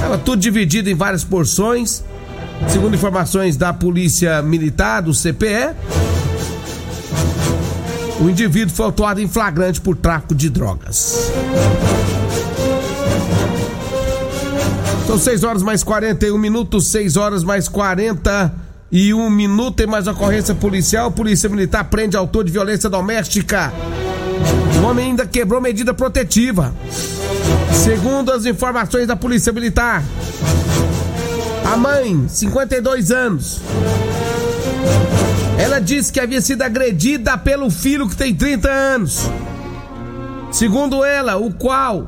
Tava 0.00 0.18
tudo 0.18 0.40
dividido 0.40 0.90
em 0.90 0.94
várias 0.94 1.24
porções. 1.24 2.04
Segundo 2.68 2.94
informações 2.94 3.56
da 3.56 3.72
Polícia 3.72 4.40
Militar, 4.40 5.02
do 5.02 5.12
CPE, 5.12 5.74
o 8.20 8.28
indivíduo 8.28 8.74
foi 8.74 8.86
autuado 8.86 9.20
em 9.20 9.28
flagrante 9.28 9.80
por 9.80 9.96
tráfico 9.96 10.34
de 10.34 10.48
drogas. 10.48 11.30
São 15.06 15.18
6 15.18 15.44
horas 15.44 15.62
mais 15.62 15.82
41 15.82 16.38
minutos, 16.38 16.88
6 16.88 17.16
horas 17.16 17.44
mais 17.44 17.68
41 17.68 19.30
minutos. 19.30 19.76
Tem 19.76 19.86
mais 19.86 20.06
ocorrência 20.06 20.54
policial. 20.54 21.10
Polícia 21.10 21.48
Militar 21.48 21.84
prende 21.84 22.16
autor 22.16 22.44
de 22.44 22.52
violência 22.52 22.88
doméstica. 22.88 23.72
O 24.80 24.86
homem 24.86 25.06
ainda 25.06 25.26
quebrou 25.26 25.60
medida 25.60 25.92
protetiva. 25.92 26.74
Segundo 27.72 28.32
as 28.32 28.46
informações 28.46 29.06
da 29.06 29.16
Polícia 29.16 29.52
Militar, 29.52 30.02
a 31.70 31.76
mãe, 31.76 32.24
52 32.28 33.10
anos, 33.10 33.60
ela 35.58 35.80
disse 35.80 36.12
que 36.12 36.20
havia 36.20 36.40
sido 36.40 36.62
agredida 36.62 37.36
pelo 37.38 37.70
filho 37.70 38.08
que 38.08 38.16
tem 38.16 38.34
30 38.34 38.68
anos. 38.68 39.30
Segundo 40.50 41.04
ela, 41.04 41.36
o 41.36 41.52
qual 41.52 42.06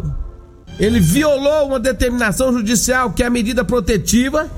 ele 0.79 1.01
violou 1.01 1.69
uma 1.69 1.81
determinação 1.81 2.53
judicial 2.53 3.11
que 3.11 3.23
é 3.23 3.27
a 3.27 3.31
medida 3.31 3.65
protetiva, 3.65 4.51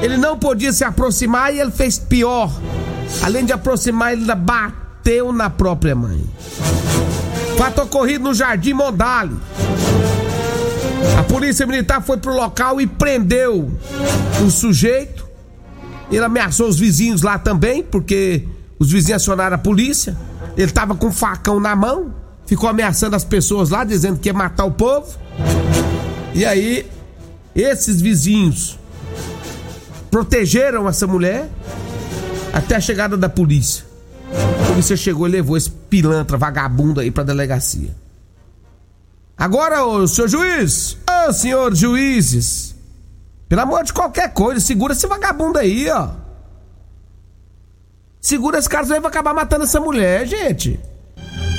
ele 0.00 0.16
não 0.16 0.38
podia 0.38 0.72
se 0.72 0.84
aproximar 0.84 1.54
e 1.54 1.60
ele 1.60 1.70
fez 1.70 1.98
pior. 1.98 2.52
Além 3.22 3.44
de 3.44 3.52
aproximar, 3.52 4.12
ele 4.12 4.24
bateu 4.34 5.32
na 5.32 5.48
própria 5.48 5.94
mãe. 5.94 6.24
Fato 7.56 7.82
ocorrido 7.82 8.24
no 8.24 8.34
Jardim 8.34 8.72
Mondale. 8.72 9.36
A 11.18 11.22
polícia 11.22 11.66
militar 11.66 12.02
foi 12.02 12.16
pro 12.16 12.34
local 12.34 12.80
e 12.80 12.86
prendeu 12.86 13.70
o 14.44 14.50
sujeito. 14.50 15.21
Ele 16.12 16.24
ameaçou 16.24 16.68
os 16.68 16.78
vizinhos 16.78 17.22
lá 17.22 17.38
também, 17.38 17.82
porque 17.82 18.46
os 18.78 18.92
vizinhos 18.92 19.22
acionaram 19.22 19.56
a 19.56 19.58
polícia. 19.58 20.16
Ele 20.56 20.70
tava 20.70 20.94
com 20.94 21.06
um 21.06 21.12
facão 21.12 21.58
na 21.58 21.74
mão, 21.74 22.14
ficou 22.46 22.68
ameaçando 22.68 23.16
as 23.16 23.24
pessoas 23.24 23.70
lá, 23.70 23.82
dizendo 23.82 24.18
que 24.18 24.28
ia 24.28 24.34
matar 24.34 24.64
o 24.64 24.70
povo. 24.70 25.18
E 26.34 26.44
aí, 26.44 26.86
esses 27.54 28.00
vizinhos 28.00 28.78
protegeram 30.10 30.86
essa 30.86 31.06
mulher 31.06 31.48
até 32.52 32.76
a 32.76 32.80
chegada 32.80 33.16
da 33.16 33.28
polícia. 33.28 33.84
A 34.62 34.66
polícia 34.68 34.96
chegou 34.96 35.26
e 35.26 35.30
levou 35.30 35.56
esse 35.56 35.70
pilantra 35.70 36.36
vagabundo 36.36 37.00
aí 37.00 37.10
pra 37.10 37.24
delegacia. 37.24 37.94
Agora, 39.36 39.84
ô 39.84 40.06
senhor 40.06 40.28
juiz, 40.28 40.96
ô 41.26 41.32
senhor 41.32 41.74
juízes, 41.74 42.71
pelo 43.52 43.60
amor 43.60 43.84
de 43.84 43.92
qualquer 43.92 44.32
coisa, 44.32 44.58
segura 44.60 44.94
esse 44.94 45.06
vagabundo 45.06 45.58
aí, 45.58 45.86
ó. 45.90 46.08
Segura 48.18 48.58
esse 48.58 48.66
cara, 48.66 48.84
senão 48.84 48.96
ele 48.96 49.02
vai 49.02 49.10
acabar 49.10 49.34
matando 49.34 49.64
essa 49.64 49.78
mulher, 49.78 50.26
gente. 50.26 50.80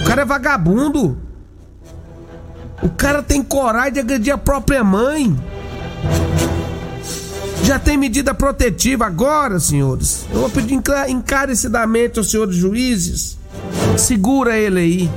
O 0.01 0.03
cara 0.03 0.23
é 0.23 0.25
vagabundo. 0.25 1.21
O 2.81 2.89
cara 2.89 3.21
tem 3.21 3.43
coragem 3.43 3.93
de 3.93 3.99
agredir 3.99 4.33
a 4.33 4.39
própria 4.39 4.83
mãe. 4.83 5.39
Já 7.61 7.77
tem 7.77 7.95
medida 7.95 8.33
protetiva 8.33 9.05
agora, 9.05 9.59
senhores. 9.59 10.25
Eu 10.33 10.39
vou 10.39 10.49
pedir 10.49 10.73
encarecidamente 10.73 12.17
aos 12.17 12.31
senhores 12.31 12.55
juízes. 12.55 13.37
Segura 13.99 14.57
ele 14.57 14.79
aí. 14.79 15.11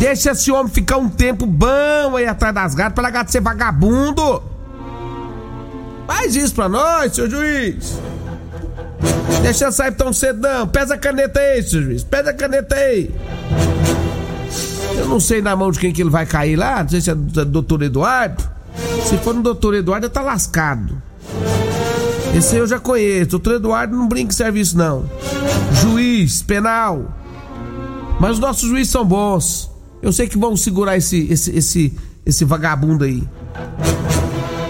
Deixa 0.00 0.32
esse 0.32 0.50
homem 0.50 0.72
ficar 0.72 0.96
um 0.96 1.08
tempo 1.08 1.46
bom 1.46 2.16
aí 2.16 2.26
atrás 2.26 2.52
das 2.52 2.74
gatas 2.74 2.94
pra 2.94 3.04
largar 3.04 3.24
de 3.24 3.30
ser 3.30 3.40
vagabundo. 3.40 4.57
Faz 6.08 6.34
isso 6.34 6.54
pra 6.54 6.70
nós, 6.70 7.14
senhor 7.14 7.28
juiz. 7.28 7.98
Deixa 9.42 9.66
eu 9.66 9.72
sair 9.72 9.92
tão 9.92 10.10
cedão. 10.10 10.66
Pesa 10.66 10.94
a 10.94 10.98
caneta 10.98 11.38
aí, 11.38 11.62
senhor 11.62 11.82
juiz. 11.84 12.02
Pesa 12.02 12.30
a 12.30 12.32
caneta 12.32 12.74
aí. 12.74 13.14
Eu 14.96 15.06
não 15.06 15.20
sei 15.20 15.42
na 15.42 15.54
mão 15.54 15.70
de 15.70 15.78
quem 15.78 15.92
que 15.92 16.00
ele 16.00 16.08
vai 16.08 16.24
cair 16.24 16.56
lá, 16.56 16.82
não 16.82 16.88
sei 16.88 17.02
se 17.02 17.10
é 17.10 17.14
do 17.14 17.44
doutor 17.44 17.82
Eduardo. 17.82 18.42
Se 19.04 19.18
for 19.18 19.34
no 19.34 19.42
doutor 19.42 19.74
Eduardo, 19.74 20.08
tá 20.08 20.22
lascado. 20.22 21.00
Esse 22.34 22.56
eu 22.56 22.66
já 22.66 22.78
conheço. 22.78 23.32
Doutor 23.32 23.56
Eduardo 23.56 23.94
não 23.94 24.08
brinca 24.08 24.32
em 24.32 24.36
serviço, 24.36 24.78
não. 24.78 25.04
Juiz, 25.74 26.40
penal. 26.40 27.14
Mas 28.18 28.32
os 28.32 28.38
nossos 28.38 28.66
juízes 28.66 28.90
são 28.90 29.04
bons. 29.04 29.70
Eu 30.00 30.10
sei 30.10 30.26
que 30.26 30.38
vão 30.38 30.56
segurar 30.56 30.96
esse, 30.96 31.30
esse, 31.30 31.54
esse, 31.54 31.98
esse 32.24 32.44
vagabundo 32.46 33.04
aí. 33.04 33.22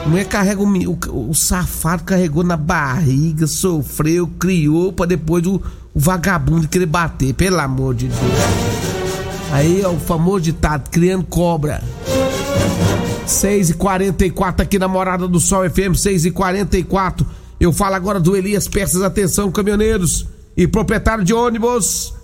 Mulher 0.08 0.24
carrega 0.24 0.62
o, 0.62 0.66
o, 0.66 1.30
o, 1.30 1.34
safado 1.34 2.02
carregou 2.02 2.42
na 2.42 2.56
barriga, 2.56 3.46
sofreu, 3.46 4.26
criou 4.26 4.90
pra 4.90 5.04
depois 5.04 5.46
o, 5.46 5.56
o 5.92 6.00
vagabundo 6.00 6.66
querer 6.66 6.86
bater, 6.86 7.34
pelo 7.34 7.60
amor 7.60 7.94
de 7.94 8.08
Deus. 8.08 8.20
Aí 9.52 9.82
é 9.82 9.88
o 9.88 9.98
famoso 9.98 10.40
ditado, 10.40 10.88
criando 10.88 11.24
cobra. 11.24 11.82
6 13.26 13.70
e 13.70 13.74
44 13.74 14.62
aqui 14.62 14.78
na 14.78 14.88
Morada 14.88 15.28
do 15.28 15.38
Sol 15.38 15.68
FM, 15.68 15.94
6 15.94 16.24
e 16.24 16.30
44 16.30 17.26
Eu 17.60 17.70
falo 17.70 17.94
agora 17.94 18.18
do 18.18 18.34
Elias 18.34 18.66
Peças, 18.66 19.02
atenção, 19.02 19.52
caminhoneiros 19.52 20.26
e 20.56 20.66
proprietário 20.66 21.22
de 21.22 21.34
ônibus. 21.34 22.14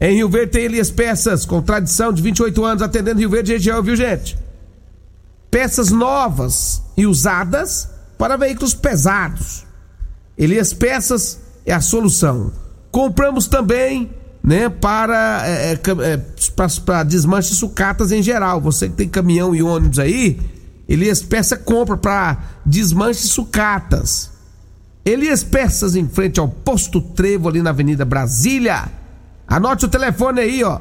Em 0.00 0.14
Rio 0.14 0.28
Verde 0.28 0.52
tem 0.52 0.64
Elias 0.64 0.92
Peças, 0.92 1.44
com 1.44 1.60
tradição 1.60 2.12
de 2.12 2.22
28 2.22 2.64
anos, 2.64 2.82
atendendo 2.82 3.18
Rio 3.18 3.30
Verde 3.30 3.52
região, 3.52 3.82
viu 3.82 3.96
gente? 3.96 4.36
Peças 5.52 5.90
novas 5.90 6.82
e 6.96 7.06
usadas 7.06 7.86
para 8.16 8.38
veículos 8.38 8.72
pesados. 8.72 9.66
Elias 10.36 10.72
Peças 10.72 11.38
é 11.66 11.74
a 11.74 11.80
solução. 11.82 12.50
Compramos 12.90 13.48
também, 13.48 14.10
né, 14.42 14.70
para, 14.70 15.46
é, 15.46 15.72
é, 15.72 16.16
para, 16.56 16.68
para 16.86 17.02
desmanche 17.02 17.54
sucatas 17.54 18.10
em 18.12 18.22
geral. 18.22 18.62
Você 18.62 18.88
que 18.88 18.94
tem 18.94 19.06
caminhão 19.06 19.54
e 19.54 19.62
ônibus 19.62 19.98
aí, 19.98 20.40
Elias 20.88 21.20
Peça 21.20 21.54
compra 21.54 21.98
para 21.98 22.38
desmanche 22.64 23.26
sucatas. 23.26 24.30
Elias 25.04 25.44
Peças 25.44 25.94
em 25.94 26.08
frente 26.08 26.40
ao 26.40 26.48
Posto 26.48 26.98
Trevo 26.98 27.50
ali 27.50 27.60
na 27.60 27.70
Avenida 27.70 28.06
Brasília. 28.06 28.90
Anote 29.46 29.84
o 29.84 29.88
telefone 29.88 30.40
aí, 30.40 30.64
ó. 30.64 30.80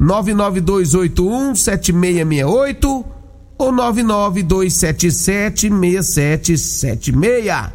99281 0.00 1.54
7668 1.54 3.17
ou 3.58 3.72
99277 3.72 5.68
6776. 5.68 7.72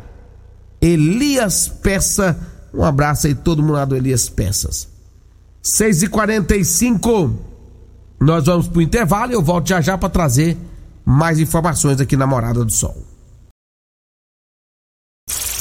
Elias 0.81 1.67
Peça. 1.67 2.39
Um 2.73 2.83
abraço 2.83 3.27
aí 3.27 3.35
todo 3.35 3.61
mundo 3.61 3.73
lá 3.73 3.85
do 3.85 3.95
Elias 3.95 4.29
Peças. 4.29 4.87
6h45. 5.63 7.33
Nós 8.19 8.45
vamos 8.45 8.67
pro 8.67 8.81
intervalo 8.81 9.31
e 9.31 9.35
eu 9.35 9.41
volto 9.41 9.67
já 9.67 9.81
já 9.81 9.97
para 9.97 10.09
trazer 10.09 10.57
mais 11.05 11.39
informações 11.39 11.99
aqui 11.99 12.15
na 12.15 12.25
Morada 12.25 12.63
do 12.63 12.71
Sol. 12.71 12.95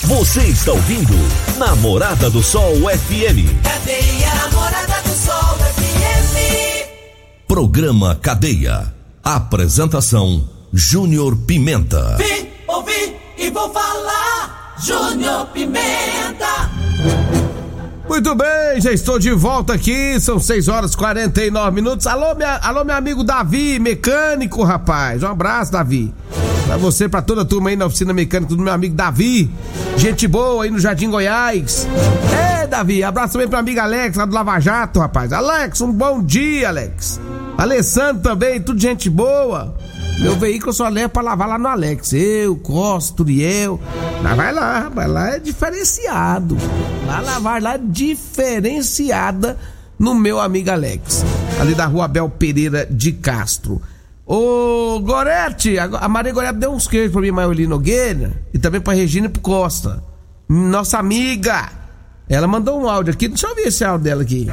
Você 0.05 0.43
está 0.43 0.73
ouvindo 0.73 1.15
Namorada 1.59 2.29
do 2.29 2.43
Sol 2.43 2.75
FM. 2.75 3.63
Cadeia 3.63 4.35
Namorada 4.35 5.01
do 5.03 5.15
Sol 5.15 5.59
FM. 5.59 6.89
Programa 7.47 8.17
Cadeia. 8.17 9.02
Apresentação 9.25 10.49
Júnior 10.73 11.37
Pimenta. 11.47 12.17
Vim, 12.17 12.49
ouvi 12.67 13.15
e 13.39 13.51
vou 13.51 13.73
falar. 13.73 14.75
Júnior 14.85 15.47
Pimenta. 15.47 16.69
Muito 18.09 18.35
bem, 18.35 18.81
já 18.81 18.91
estou 18.91 19.21
de 19.21 19.31
volta 19.31 19.75
aqui, 19.75 20.19
são 20.19 20.41
6 20.41 20.67
horas 20.67 20.93
e 20.93 20.97
49 20.97 21.71
minutos. 21.71 22.05
Alô, 22.09 22.35
minha, 22.35 22.57
alô, 22.57 22.85
meu 22.85 22.97
amigo 22.97 23.23
Davi, 23.23 23.79
mecânico, 23.79 24.65
rapaz. 24.65 25.23
Um 25.23 25.29
abraço, 25.29 25.71
Davi. 25.71 26.13
Pra 26.67 26.77
você, 26.77 27.09
pra 27.09 27.21
toda 27.21 27.43
a 27.43 27.45
turma 27.45 27.71
aí 27.71 27.77
na 27.77 27.87
oficina 27.87 28.13
mecânica 28.13 28.55
do 28.55 28.63
meu 28.63 28.73
amigo 28.73 28.95
Davi. 28.95 29.51
Gente 29.97 30.27
boa 30.27 30.65
aí 30.65 30.71
no 30.71 30.79
Jardim 30.79 31.11
Goiás. 31.11 31.87
É, 32.33 32.67
Davi, 32.67 33.03
abraço 33.03 33.35
também 33.35 33.49
pro 33.49 33.59
amigo 33.59 33.81
Alex, 33.81 34.17
lá 34.17 34.25
do 34.25 34.35
Lava 34.35 34.59
Jato, 34.61 35.01
rapaz. 35.01 35.33
Alex, 35.33 35.81
um 35.81 35.93
bom 35.93 36.23
dia, 36.23 36.69
Alex. 36.69 37.21
Alessandro 37.59 38.23
também, 38.23 38.61
tudo 38.61 38.81
gente 38.81 39.11
boa. 39.11 39.77
Meu 40.21 40.37
veículo 40.37 40.73
só 40.73 40.89
levo 40.89 41.09
pra 41.09 41.23
lavar 41.23 41.49
lá 41.49 41.59
no 41.59 41.69
Alex. 41.69 42.13
Eu, 42.13 42.57
Costa, 42.57 43.17
Turiel. 43.17 43.81
Mas 44.23 44.37
vai 44.37 44.53
lá, 44.53 44.89
vai 44.89 45.09
lá 45.09 45.31
é 45.31 45.39
diferenciado. 45.39 46.57
Lá 47.07 47.21
lavar 47.21 47.61
lá 47.61 47.77
diferenciada 47.77 49.59
no 49.99 50.15
meu 50.15 50.41
amigo 50.41 50.71
Alex. 50.71 51.25
Ali 51.61 51.75
da 51.75 51.87
rua 51.87 52.05
Abel 52.05 52.29
Pereira 52.29 52.87
de 52.91 53.13
Castro. 53.13 53.83
Ô, 54.35 54.99
Gorete, 55.01 55.79
a 55.79 56.09
Maria 56.09 56.33
Gorete 56.33 56.55
deu 56.55 56.71
uns 56.73 56.89
queijos 56.89 57.13
pra 57.13 57.21
mim, 57.21 57.31
Maioli 57.31 57.67
Nogueira, 57.67 58.33
e 58.55 58.59
também 58.59 58.81
pra 58.81 58.95
Regina 58.95 59.27
e 59.27 59.29
pro 59.29 59.43
Costa. 59.43 60.03
Nossa 60.49 60.97
amiga. 60.99 61.69
Ela 62.31 62.47
mandou 62.49 62.81
um 62.81 62.89
áudio 62.89 63.13
aqui, 63.13 63.29
deixa 63.29 63.47
eu 63.47 63.55
ver 63.55 63.65
esse 63.69 63.85
áudio 63.85 64.05
dela 64.05 64.23
aqui. 64.23 64.49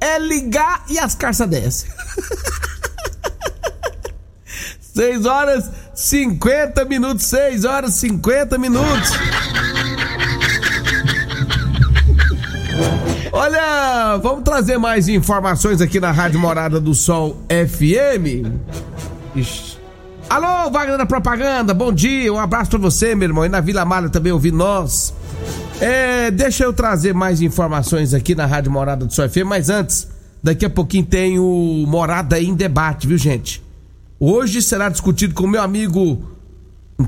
É 0.00 0.18
ligar 0.18 0.86
e 0.90 0.98
as 0.98 1.14
cartas 1.14 1.48
descem. 1.48 1.88
6 4.94 5.26
horas 5.26 5.70
50 5.94 6.84
minutos, 6.84 7.26
6 7.26 7.64
horas 7.64 7.94
50 7.94 8.58
minutos. 8.58 9.10
Olha, 13.36 14.16
vamos 14.18 14.44
trazer 14.44 14.78
mais 14.78 15.08
informações 15.08 15.80
aqui 15.80 15.98
na 15.98 16.12
Rádio 16.12 16.38
Morada 16.38 16.80
do 16.80 16.94
Sol 16.94 17.36
FM. 17.48 18.46
Ixi. 19.34 19.76
Alô, 20.30 20.70
Wagner 20.70 20.96
da 20.96 21.04
Propaganda, 21.04 21.74
bom 21.74 21.92
dia, 21.92 22.32
um 22.32 22.38
abraço 22.38 22.70
pra 22.70 22.78
você, 22.78 23.12
meu 23.16 23.28
irmão. 23.28 23.44
E 23.44 23.48
na 23.48 23.60
Vila 23.60 23.84
Malha 23.84 24.08
também 24.08 24.32
ouvi 24.32 24.52
nós. 24.52 25.12
É, 25.80 26.30
deixa 26.30 26.62
eu 26.62 26.72
trazer 26.72 27.12
mais 27.12 27.42
informações 27.42 28.14
aqui 28.14 28.36
na 28.36 28.46
Rádio 28.46 28.70
Morada 28.70 29.04
do 29.04 29.12
Sol 29.12 29.28
FM, 29.28 29.46
mas 29.46 29.68
antes, 29.68 30.08
daqui 30.40 30.64
a 30.64 30.70
pouquinho 30.70 31.04
tem 31.04 31.36
o 31.36 31.84
Morada 31.88 32.40
em 32.40 32.54
Debate, 32.54 33.08
viu, 33.08 33.18
gente? 33.18 33.60
Hoje 34.20 34.62
será 34.62 34.88
discutido 34.88 35.34
com 35.34 35.42
o 35.42 35.48
meu 35.48 35.60
amigo, 35.60 36.22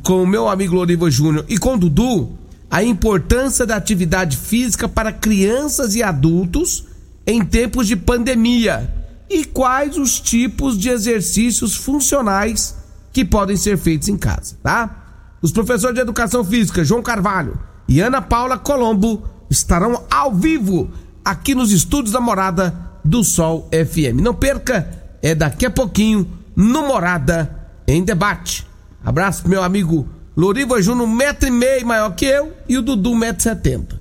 com 0.03 0.25
o 0.25 0.27
meu 0.27 0.49
amigo 0.49 0.75
Loriva 0.75 1.09
Júnior 1.09 1.45
e 1.49 1.57
com 1.57 1.75
o 1.75 1.79
Dudu, 1.79 2.33
a 2.71 2.83
importância 2.83 3.65
da 3.65 3.77
atividade 3.77 4.37
física 4.37 4.89
para 4.89 5.13
crianças 5.13 5.95
e 5.95 6.03
adultos 6.03 6.85
em 7.27 7.45
tempos 7.45 7.87
de 7.87 7.97
pandemia 7.97 8.93
e 9.29 9.45
quais 9.45 9.97
os 9.97 10.21
tipos 10.21 10.79
de 10.79 10.89
exercícios 10.89 11.75
funcionais 11.75 12.77
que 13.13 13.25
podem 13.25 13.57
ser 13.57 13.77
feitos 13.79 14.09
em 14.09 14.17
casa, 14.17 14.57
tá? 14.63 15.05
Os 15.41 15.53
professores 15.53 15.95
de 15.95 16.01
educação 16.01 16.45
física 16.45 16.85
João 16.85 17.03
Carvalho 17.03 17.59
e 17.89 18.01
Ana 18.01 18.21
Paula 18.21 18.59
Colombo 18.59 19.25
estarão 19.51 20.05
ao 20.11 20.35
vivo 20.35 20.91
aqui 21.25 21.55
nos 21.55 21.73
estúdios 21.73 22.13
da 22.13 22.21
Morada 22.21 22.75
do 23.05 23.23
Sol 23.23 23.69
FM. 23.71 24.21
Não 24.21 24.35
perca, 24.35 24.89
é 25.23 25.35
daqui 25.35 25.67
a 25.67 25.71
pouquinho 25.71 26.29
no 26.55 26.87
Morada 26.87 27.69
em 27.87 28.05
debate. 28.05 28.67
Abraço 29.05 29.49
meu 29.49 29.63
amigo 29.63 30.09
Loriva 30.37 30.81
Júnior, 30.83 31.09
um 31.09 31.11
metro 31.11 31.49
e 31.49 31.51
meio 31.51 31.87
maior 31.87 32.15
que 32.15 32.27
eu, 32.27 32.53
e 32.69 32.77
o 32.77 32.83
Dudu, 32.83 33.15
metro 33.15 33.41
e 33.41 33.43
setenta. 33.43 34.01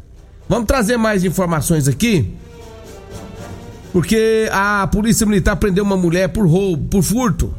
Vamos 0.49 0.67
trazer 0.67 0.97
mais 0.97 1.23
informações 1.23 1.87
aqui, 1.87 2.33
porque 3.93 4.49
a 4.51 4.85
polícia 4.87 5.25
militar 5.25 5.55
prendeu 5.55 5.83
uma 5.83 5.95
mulher 5.95 6.29
por 6.29 6.45
roubo, 6.45 6.87
por 6.89 7.01
furto. 7.03 7.53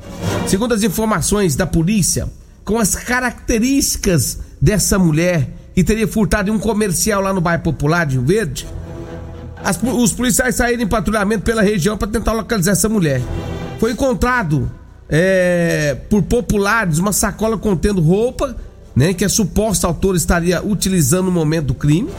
Segundo 0.46 0.74
as 0.74 0.82
informações 0.82 1.56
da 1.56 1.66
polícia, 1.66 2.28
com 2.64 2.78
as 2.78 2.94
características 2.94 4.38
dessa 4.60 4.98
mulher 4.98 5.48
que 5.74 5.82
teria 5.82 6.06
furtado 6.06 6.50
em 6.50 6.52
um 6.52 6.58
comercial 6.58 7.22
lá 7.22 7.32
no 7.32 7.40
bairro 7.40 7.62
Popular 7.62 8.04
de 8.06 8.16
Rio 8.16 8.26
Verde, 8.26 8.68
as- 9.64 9.80
os 9.82 10.12
policiais 10.12 10.54
saíram 10.54 10.82
em 10.82 10.86
patrulhamento 10.86 11.42
pela 11.44 11.62
região 11.62 11.96
para 11.96 12.08
tentar 12.08 12.32
localizar 12.32 12.72
essa 12.72 12.88
mulher. 12.88 13.20
Foi 13.80 13.92
encontrado 13.92 14.70
é, 15.08 15.96
por 16.08 16.22
populares 16.22 16.98
uma 16.98 17.12
sacola 17.12 17.56
contendo 17.56 18.00
roupa, 18.00 18.56
né, 18.94 19.12
que 19.12 19.24
a 19.24 19.28
suposta 19.28 19.86
autora 19.86 20.16
estaria 20.16 20.64
utilizando 20.64 21.26
no 21.26 21.32
momento 21.32 21.66
do 21.66 21.74
crime. 21.74 22.10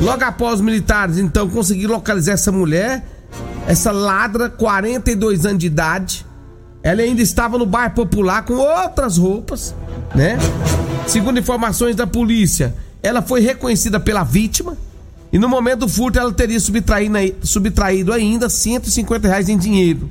Logo 0.00 0.22
após 0.24 0.54
os 0.56 0.60
militares 0.60 1.18
então 1.18 1.48
conseguiram 1.48 1.94
localizar 1.94 2.32
essa 2.32 2.52
mulher, 2.52 3.04
essa 3.66 3.90
ladra, 3.90 4.48
42 4.48 5.46
anos 5.46 5.58
de 5.58 5.66
idade, 5.66 6.26
ela 6.82 7.02
ainda 7.02 7.22
estava 7.22 7.58
no 7.58 7.66
bairro 7.66 7.94
popular 7.94 8.44
com 8.44 8.54
outras 8.54 9.16
roupas, 9.16 9.74
né? 10.14 10.38
Segundo 11.06 11.38
informações 11.38 11.94
da 11.96 12.06
polícia, 12.06 12.74
ela 13.02 13.20
foi 13.20 13.40
reconhecida 13.40 13.98
pela 13.98 14.24
vítima 14.24 14.76
e 15.32 15.38
no 15.38 15.48
momento 15.48 15.80
do 15.80 15.88
furto 15.88 16.18
ela 16.18 16.32
teria 16.32 16.58
subtraído, 16.58 17.14
subtraído 17.42 18.12
ainda 18.12 18.48
150 18.48 19.28
reais 19.28 19.48
em 19.48 19.56
dinheiro. 19.56 20.10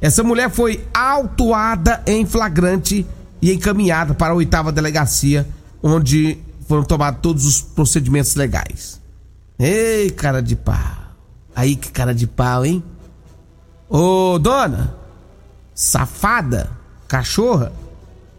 Essa 0.00 0.22
mulher 0.22 0.50
foi 0.50 0.86
autuada 0.94 2.02
em 2.06 2.24
flagrante 2.24 3.06
e 3.42 3.52
encaminhada 3.52 4.14
para 4.14 4.32
a 4.32 4.36
oitava 4.36 4.72
delegacia, 4.72 5.46
onde 5.82 6.38
foram 6.66 6.84
tomados 6.84 7.20
todos 7.20 7.44
os 7.46 7.60
procedimentos 7.60 8.34
legais. 8.34 9.00
Ei, 9.58 10.10
cara 10.10 10.40
de 10.40 10.56
pau. 10.56 10.76
Aí 11.54 11.76
que 11.76 11.90
cara 11.90 12.14
de 12.14 12.26
pau, 12.26 12.64
hein? 12.64 12.82
Ô, 13.88 14.38
dona, 14.38 14.94
safada, 15.74 16.70
cachorra, 17.06 17.72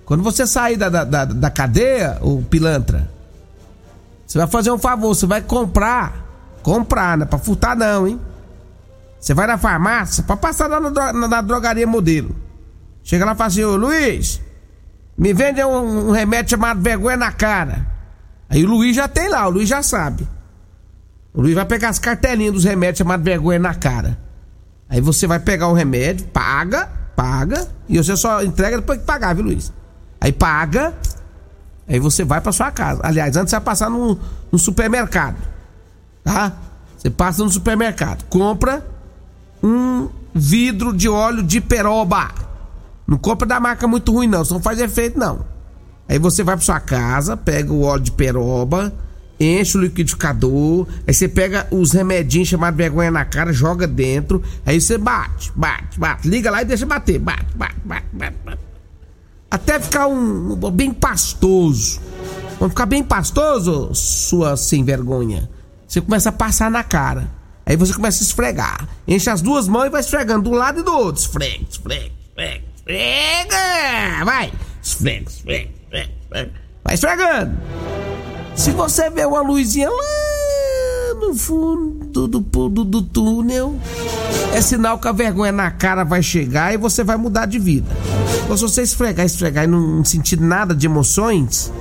quando 0.05 0.23
você 0.23 0.47
sair 0.47 0.77
da, 0.77 0.89
da, 0.89 1.25
da 1.25 1.49
cadeia, 1.51 2.17
o 2.21 2.41
pilantra, 2.41 3.09
você 4.25 4.37
vai 4.37 4.47
fazer 4.47 4.71
um 4.71 4.77
favor, 4.77 5.13
você 5.13 5.25
vai 5.25 5.41
comprar. 5.41 6.29
Comprar, 6.63 7.17
não 7.17 7.25
é 7.25 7.27
pra 7.27 7.39
furtar 7.39 7.75
não, 7.75 8.07
hein? 8.07 8.19
Você 9.21 9.35
vai 9.35 9.45
na 9.45 9.55
farmácia 9.55 10.23
pra 10.23 10.35
passar 10.35 10.67
lá 10.67 10.79
na, 10.79 10.89
na, 10.89 11.27
na 11.27 11.41
drogaria 11.41 11.85
modelo. 11.85 12.35
Chega 13.03 13.23
lá 13.23 13.33
e 13.33 13.35
fala 13.35 13.47
assim, 13.47 13.63
ô 13.63 13.75
Luiz, 13.75 14.41
me 15.15 15.31
vende 15.31 15.63
um, 15.63 16.09
um, 16.09 16.11
remédio 16.11 16.49
chamado 16.49 16.81
vergonha 16.81 17.15
na 17.15 17.31
cara. 17.31 17.85
Aí 18.49 18.65
o 18.65 18.67
Luiz 18.67 18.95
já 18.95 19.07
tem 19.07 19.29
lá, 19.29 19.47
o 19.47 19.51
Luiz 19.51 19.69
já 19.69 19.83
sabe. 19.83 20.27
O 21.31 21.41
Luiz 21.41 21.53
vai 21.53 21.65
pegar 21.65 21.89
as 21.89 21.99
cartelinhas 21.99 22.53
dos 22.53 22.63
remédios 22.63 22.97
chamados 22.97 23.23
vergonha 23.23 23.59
na 23.59 23.75
cara. 23.75 24.17
Aí 24.89 24.99
você 24.99 25.27
vai 25.27 25.39
pegar 25.39 25.67
o 25.67 25.73
remédio, 25.73 26.25
paga, 26.27 26.89
paga, 27.15 27.67
e 27.87 27.97
você 27.97 28.17
só 28.17 28.43
entrega 28.43 28.77
depois 28.77 28.99
que 28.99 29.05
pagar, 29.05 29.35
viu, 29.35 29.45
Luiz? 29.45 29.71
Aí 30.19 30.31
paga, 30.31 30.95
aí 31.87 31.99
você 31.99 32.23
vai 32.23 32.41
para 32.41 32.51
sua 32.51 32.71
casa. 32.71 33.01
Aliás, 33.03 33.37
antes 33.37 33.51
você 33.51 33.55
vai 33.55 33.65
passar 33.65 33.89
no, 33.89 34.19
no 34.51 34.57
supermercado, 34.57 35.37
tá? 36.23 36.53
Você 36.97 37.09
passa 37.11 37.43
no 37.43 37.49
supermercado, 37.49 38.23
compra 38.25 38.90
um 39.63 40.09
vidro 40.33 40.93
de 40.93 41.09
óleo 41.09 41.43
de 41.43 41.61
peroba. 41.61 42.31
Não 43.07 43.17
compra 43.17 43.47
da 43.47 43.59
marca 43.59 43.87
muito 43.87 44.11
ruim, 44.11 44.27
não, 44.27 44.41
isso 44.41 44.53
não 44.53 44.61
faz 44.61 44.79
efeito, 44.79 45.19
não. 45.19 45.45
Aí 46.07 46.19
você 46.19 46.43
vai 46.43 46.55
para 46.55 46.65
sua 46.65 46.79
casa, 46.79 47.37
pega 47.37 47.71
o 47.71 47.83
óleo 47.83 48.03
de 48.03 48.11
peroba, 48.11 48.93
enche 49.39 49.77
o 49.77 49.81
liquidificador, 49.81 50.87
aí 51.07 51.13
você 51.13 51.27
pega 51.27 51.67
os 51.71 51.91
remedinhos 51.91 52.47
chamados 52.47 52.77
vergonha 52.77 53.11
na 53.11 53.25
cara, 53.25 53.51
joga 53.51 53.87
dentro, 53.87 54.41
aí 54.65 54.79
você 54.79 54.97
bate, 54.97 55.51
bate, 55.55 55.99
bate, 55.99 56.27
liga 56.27 56.51
lá 56.51 56.61
e 56.61 56.65
deixa 56.65 56.85
bater, 56.85 57.19
bate, 57.19 57.45
bate, 57.55 57.75
bate, 57.83 58.05
bate, 58.13 58.37
bate. 58.45 58.61
Até 59.49 59.79
ficar 59.79 60.07
um, 60.07 60.53
um 60.53 60.71
bem 60.71 60.93
pastoso. 60.93 61.99
Quando 62.57 62.71
ficar 62.71 62.85
bem 62.85 63.03
pastoso, 63.03 63.93
sua 63.93 64.55
sem 64.55 64.83
vergonha, 64.83 65.49
você 65.87 65.99
começa 65.99 66.29
a 66.29 66.31
passar 66.31 66.71
na 66.71 66.83
cara. 66.83 67.29
Aí 67.71 67.77
você 67.77 67.93
começa 67.93 68.21
a 68.21 68.25
esfregar. 68.25 68.85
Enche 69.07 69.29
as 69.29 69.41
duas 69.41 69.65
mãos 69.65 69.85
e 69.85 69.89
vai 69.89 70.01
esfregando 70.01 70.49
do 70.49 70.51
lado 70.51 70.81
e 70.81 70.83
do 70.83 70.91
outro. 70.91 71.21
Esfrega, 71.21 71.63
esfrega, 71.69 72.11
esfrega, 72.27 72.63
esfrega. 72.75 74.25
Vai. 74.25 74.53
Esfrega, 74.83 75.29
esfrega, 75.29 75.69
esfrega. 75.89 76.51
Vai 76.83 76.93
esfregando. 76.95 77.57
Se 78.57 78.71
você 78.71 79.09
vê 79.09 79.23
uma 79.23 79.39
luzinha 79.39 79.89
lá 79.89 81.15
no 81.21 81.33
fundo 81.33 82.27
do, 82.27 82.27
do, 82.27 82.83
do 82.83 83.01
túnel, 83.03 83.79
é 84.53 84.61
sinal 84.61 84.99
que 84.99 85.07
a 85.07 85.13
vergonha 85.13 85.53
na 85.53 85.71
cara 85.71 86.03
vai 86.03 86.21
chegar 86.21 86.73
e 86.73 86.77
você 86.77 87.05
vai 87.05 87.15
mudar 87.15 87.45
de 87.45 87.57
vida. 87.57 87.87
Então, 88.43 88.57
se 88.57 88.63
você 88.63 88.81
esfregar, 88.81 89.25
esfregar 89.25 89.63
e 89.63 89.67
não 89.67 90.03
sentir 90.03 90.37
nada 90.37 90.75
de 90.75 90.87
emoções, 90.87 91.71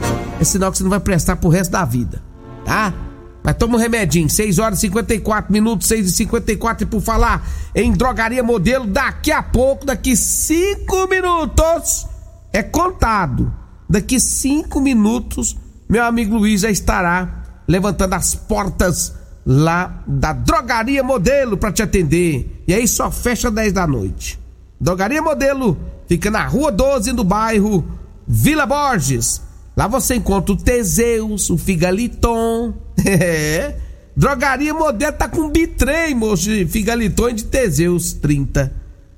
é 0.41 0.45
sinal 0.45 0.71
que 0.71 0.79
você 0.79 0.85
não 0.85 0.91
vai 0.91 1.01
prestar 1.01 1.35
pro 1.35 1.49
resto 1.49 1.73
da 1.73 1.85
vida, 1.85 2.23
tá? 2.65 2.95
Mas 3.43 3.57
toma 3.57 3.77
um 3.77 3.81
remedinho, 3.81 4.29
6 4.29 4.59
horas 4.59 4.79
e 4.79 4.83
54 4.83 5.53
minutos, 5.53 5.89
6 5.89 6.09
e 6.09 6.13
54 6.13 6.85
e 6.85 6.87
por 6.87 7.01
falar 7.01 7.49
em 7.75 7.93
drogaria 7.93 8.43
modelo, 8.43 8.87
daqui 8.87 9.33
a 9.33 9.43
pouco, 9.43 9.87
daqui 9.87 10.15
5 10.17 11.09
minutos, 11.09 12.07
é 12.53 12.63
contado. 12.63 13.53
Daqui 13.89 14.21
5 14.21 14.81
minutos 14.81 15.57
meu 15.91 16.05
amigo 16.05 16.37
Luiz 16.37 16.61
já 16.61 16.71
estará 16.71 17.43
levantando 17.67 18.15
as 18.15 18.33
portas 18.33 19.13
lá 19.45 20.05
da 20.07 20.33
Drogaria 20.33 21.03
Modelo 21.03 21.57
para 21.57 21.73
te 21.73 21.83
atender. 21.83 22.63
E 22.69 22.73
aí 22.73 22.87
só 22.87 23.11
fecha 23.11 23.51
10 23.51 23.73
da 23.73 23.89
noite. 23.89 24.39
Drogaria 24.81 25.21
Modelo 25.21 25.77
fica 26.07 26.31
na 26.31 26.47
Rua 26.47 26.71
12, 26.71 27.13
no 27.13 27.25
bairro 27.25 27.85
Vila 28.25 28.67
Borges. 28.67 29.43
Lá 29.81 29.89
você 29.89 30.17
encontra 30.17 30.53
o 30.53 30.57
Teseus, 30.59 31.49
o 31.49 31.57
Figaliton. 31.57 32.75
É. 33.03 33.77
Drogaria 34.15 34.75
Modelo 34.75 35.17
tá 35.17 35.27
com 35.27 35.49
bitrem, 35.49 36.15
moço, 36.15 36.45
de 36.45 36.67
Figaliton 36.67 37.31
e 37.31 37.33
de 37.33 37.45
Teseus 37.45 38.13
30. 38.13 38.71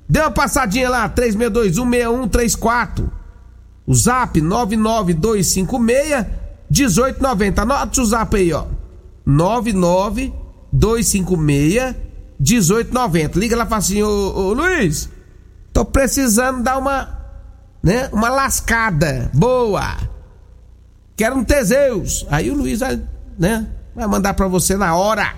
Dê 0.07 0.21
uma 0.21 0.31
passadinha 0.31 0.89
lá, 0.89 1.09
36216134. 1.09 3.11
O 3.85 3.93
zap 3.93 4.39
99256 4.39 6.27
1890. 6.71 7.61
Anote 7.61 7.99
o 7.99 8.05
zap 8.05 8.33
aí, 8.33 8.53
ó. 8.53 8.67
99 9.25 10.31
256 10.71 11.93
1890. 12.39 13.37
Liga 13.37 13.57
lá 13.57 13.65
e 13.65 13.67
fala 13.67 13.79
assim, 13.79 14.01
ô, 14.01 14.07
ô, 14.07 14.53
Luiz, 14.53 15.09
tô 15.73 15.83
precisando 15.83 16.63
dar 16.63 16.77
uma, 16.77 17.19
né, 17.83 18.07
uma 18.13 18.29
lascada 18.29 19.29
boa. 19.33 20.12
Quero 21.15 21.37
um 21.37 21.43
Teseus. 21.43 22.25
Aí 22.29 22.49
o 22.49 22.55
Luiz 22.55 22.79
vai, 22.79 22.99
né, 23.37 23.67
vai 23.95 24.07
mandar 24.07 24.33
pra 24.33 24.47
você 24.47 24.75
na 24.75 24.95
hora. 24.95 25.33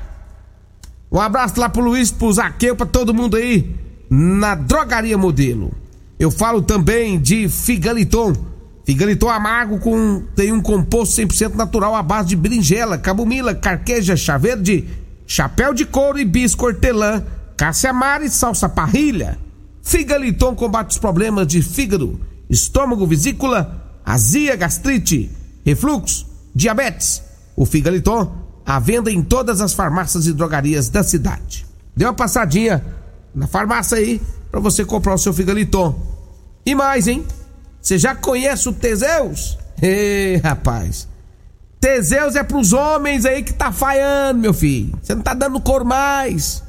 Um 1.12 1.20
abraço 1.20 1.60
lá 1.60 1.70
pro 1.70 1.84
Luiz, 1.84 2.12
pro 2.12 2.32
Zaqueu, 2.32 2.76
pra 2.76 2.86
todo 2.86 3.14
mundo 3.14 3.38
aí 3.38 3.76
na 4.10 4.56
Drogaria 4.56 5.18
Modelo. 5.18 5.72
Eu 6.20 6.32
falo 6.32 6.62
também 6.62 7.20
de 7.20 7.50
Figaliton 7.50 8.34
Figaliton 8.86 9.30
amargo 9.30 9.80
com, 9.80 10.22
tem 10.36 10.52
um 10.52 10.62
composto 10.62 11.20
100% 11.20 11.56
natural 11.56 11.96
à 11.96 12.04
base 12.04 12.30
de 12.30 12.36
berinjela, 12.36 13.00
camomila, 13.00 13.56
carqueja, 13.56 14.16
chá 14.16 14.38
verde, 14.38 14.86
chapéu 15.26 15.74
de 15.74 15.86
couro, 15.86 16.20
hibisco, 16.20 16.68
hortelã, 16.68 17.24
cássia 17.58 17.92
e 18.22 18.30
salsa 18.30 18.70
parrilha. 18.70 19.40
Figaliton 19.82 20.54
combate 20.56 20.92
os 20.92 21.00
problemas 21.00 21.48
de 21.48 21.64
fígado, 21.64 22.20
estômago, 22.48 23.08
vesícula, 23.08 24.00
azia, 24.06 24.56
gastrite, 24.56 25.32
refluxo, 25.66 26.28
diabetes. 26.54 27.22
O 27.56 27.66
Figaliton 27.66 28.46
à 28.66 28.80
venda 28.80 29.12
em 29.12 29.22
todas 29.24 29.62
as 29.62 29.74
farmácias 29.74 30.26
e 30.28 30.34
drogarias 30.34 30.90
da 30.90 31.04
cidade. 31.04 31.66
Dê 31.96 32.06
uma 32.06 32.14
passadinha 32.14 32.84
na 33.34 33.48
farmácia 33.48 33.98
aí 33.98 34.22
para 34.52 34.60
você 34.60 34.84
comprar 34.84 35.14
o 35.14 35.18
seu 35.18 35.34
Figaliton. 35.34 35.98
E 36.66 36.74
mais, 36.74 37.08
hein? 37.08 37.26
Você 37.82 37.98
já 37.98 38.16
conhece 38.16 38.68
o 38.68 38.74
Teseus? 38.74 39.58
Ei, 39.82 40.38
rapaz. 40.38 41.08
Teseus 41.80 42.36
é 42.36 42.44
pros 42.44 42.74
homens 42.74 43.26
aí 43.26 43.44
que 43.44 43.54
tá 43.54 43.72
falhando, 43.72 44.40
meu 44.40 44.54
filho. 44.54 44.98
Você 45.02 45.14
não 45.14 45.22
tá 45.22 45.34
dando 45.34 45.60
cor 45.62 45.84
mais. 45.84 46.64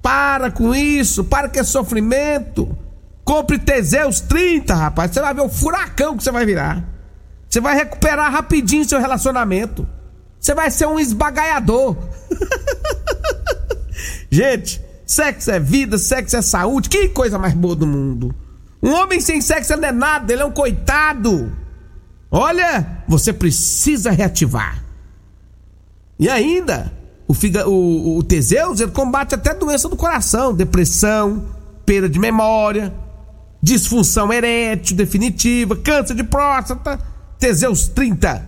Para 0.00 0.50
com 0.50 0.74
isso, 0.74 1.24
para 1.24 1.48
com 1.48 1.58
esse 1.58 1.70
sofrimento. 1.70 2.76
Compre 3.24 3.58
Teseus 3.58 4.20
30, 4.20 4.74
rapaz. 4.74 5.10
Você 5.10 5.20
vai 5.20 5.34
ver 5.34 5.40
o 5.40 5.48
furacão 5.48 6.16
que 6.16 6.22
você 6.22 6.30
vai 6.30 6.46
virar. 6.46 6.97
Você 7.48 7.60
vai 7.60 7.74
recuperar 7.74 8.30
rapidinho 8.30 8.84
seu 8.84 9.00
relacionamento. 9.00 9.88
Você 10.38 10.54
vai 10.54 10.70
ser 10.70 10.86
um 10.86 11.00
esbagaiador. 11.00 11.96
Gente, 14.30 14.80
sexo 15.06 15.50
é 15.50 15.58
vida, 15.58 15.98
sexo 15.98 16.36
é 16.36 16.42
saúde. 16.42 16.88
Que 16.88 17.08
coisa 17.08 17.38
mais 17.38 17.54
boa 17.54 17.74
do 17.74 17.86
mundo. 17.86 18.34
Um 18.82 18.92
homem 18.92 19.20
sem 19.20 19.40
sexo 19.40 19.76
não 19.76 19.88
é 19.88 19.92
nada, 19.92 20.32
ele 20.32 20.42
é 20.42 20.44
um 20.44 20.52
coitado. 20.52 21.52
Olha, 22.30 23.02
você 23.08 23.32
precisa 23.32 24.10
reativar. 24.10 24.84
E 26.18 26.28
ainda, 26.28 26.92
o, 27.26 27.34
figa, 27.34 27.68
o, 27.68 28.18
o 28.18 28.22
Teseus 28.22 28.80
ele 28.80 28.90
combate 28.90 29.34
até 29.34 29.54
doença 29.54 29.88
do 29.88 29.96
coração, 29.96 30.54
depressão, 30.54 31.46
perda 31.86 32.08
de 32.08 32.18
memória, 32.18 32.92
disfunção 33.62 34.32
erétil 34.32 34.96
definitiva, 34.96 35.74
câncer 35.76 36.14
de 36.14 36.24
próstata. 36.24 37.00
Teseus 37.38 37.88
30, 37.88 38.46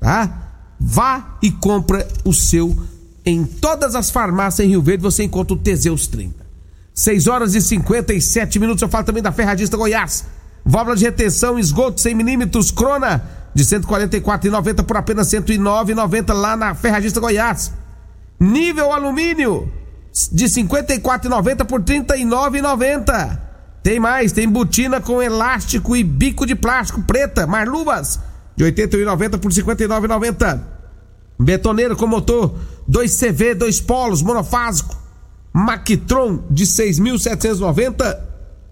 tá? 0.00 0.52
Vá 0.78 1.36
e 1.42 1.50
compra 1.50 2.06
o 2.24 2.32
seu 2.32 2.76
em 3.24 3.44
todas 3.44 3.94
as 3.94 4.10
farmácias 4.10 4.66
em 4.66 4.70
Rio 4.70 4.82
Verde, 4.82 5.02
você 5.02 5.24
encontra 5.24 5.54
o 5.54 5.58
Teseus 5.58 6.06
30. 6.06 6.46
6 6.94 7.26
horas 7.26 7.54
e 7.54 7.60
57 7.60 8.58
minutos. 8.58 8.82
Eu 8.82 8.88
falo 8.88 9.04
também 9.04 9.22
da 9.22 9.32
Ferradista 9.32 9.76
Goiás. 9.76 10.24
Válvula 10.64 10.96
de 10.96 11.04
retenção, 11.04 11.58
esgoto 11.58 12.00
100 12.00 12.14
milímetros, 12.14 12.70
crona 12.70 13.22
de 13.54 13.64
144,90 13.64 14.84
por 14.84 14.96
apenas 14.96 15.28
109,90 15.28 16.32
lá 16.32 16.56
na 16.56 16.74
Ferradista 16.74 17.20
Goiás. 17.20 17.72
Nível 18.38 18.92
alumínio 18.92 19.70
de 20.32 20.46
54,90 20.46 21.64
por 21.64 21.82
39,90. 21.82 23.38
Tem 23.82 23.98
mais, 23.98 24.32
tem 24.32 24.48
botina 24.48 25.00
com 25.00 25.22
elástico 25.22 25.96
e 25.96 26.04
bico 26.04 26.44
de 26.44 26.54
plástico 26.54 27.02
preta, 27.02 27.46
marluvas, 27.46 28.20
de 28.60 28.64
81,90 28.64 29.38
por 29.38 29.50
59,90. 29.50 30.60
Betoneira 31.38 31.96
com 31.96 32.06
motor 32.06 32.54
2CV, 32.88 33.54
2 33.54 33.80
polos, 33.80 34.20
monofásico, 34.20 34.94
Mactron 35.50 36.44
de 36.50 36.66
6.790 36.66 38.18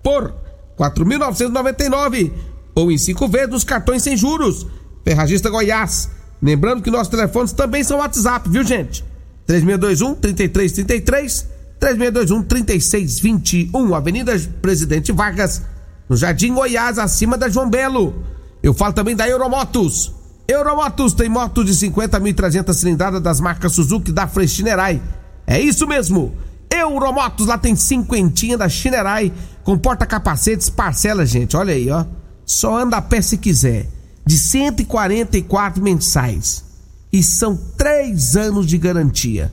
por 0.03 0.35
4.999 0.79 2.31
ou 2.74 2.92
em 2.92 2.98
5 2.98 3.29
vezes 3.29 3.48
nos 3.48 3.64
cartões 3.64 4.03
sem 4.03 4.14
juros. 4.14 4.66
Ferragista 5.03 5.48
Goiás. 5.48 6.11
Lembrando 6.42 6.83
que 6.83 6.90
nossos 6.90 7.09
telefones 7.09 7.53
também 7.53 7.83
são 7.83 7.98
WhatsApp, 7.98 8.48
viu 8.48 8.62
gente? 8.62 9.03
3621 9.46 10.14
3333 10.16 11.48
3621 11.81 12.42
3621 12.42 13.94
Avenida 13.94 14.38
Presidente 14.61 15.11
Vargas, 15.11 15.62
no 16.09 16.16
Jardim 16.16 16.53
Goiás, 16.53 16.98
acima 16.98 17.38
da 17.38 17.48
João 17.48 17.70
Belo. 17.70 18.38
Eu 18.68 18.74
falo 18.74 18.92
também 18.92 19.16
da 19.16 19.26
Euromotos. 19.26 20.12
Euromotos 20.46 21.14
tem 21.14 21.26
motos 21.26 21.64
de 21.64 21.72
50.300 21.88 22.74
cilindradas 22.74 23.22
das 23.22 23.40
marcas 23.40 23.72
Suzuki 23.72 24.12
da 24.12 24.28
Frestinerai. 24.28 25.00
É 25.46 25.59
isso 25.59 25.87
mesmo. 25.87 26.35
Euromotos 26.70 27.46
lá 27.46 27.57
tem 27.57 27.74
cinquentinha 27.74 28.59
da 28.59 28.68
Chinerai 28.68 29.33
com 29.64 29.78
porta-capacetes, 29.78 30.68
parcela, 30.68 31.24
gente. 31.24 31.57
Olha 31.57 31.72
aí, 31.72 31.90
ó. 31.90 32.04
Só 32.44 32.78
anda 32.78 32.98
a 32.98 33.02
pé 33.02 33.22
se 33.22 33.38
quiser. 33.38 33.88
De 34.26 34.37
144 34.37 35.83
mensais. 35.83 36.62
E 37.11 37.22
são 37.22 37.59
três 37.74 38.37
anos 38.37 38.66
de 38.66 38.76
garantia. 38.76 39.50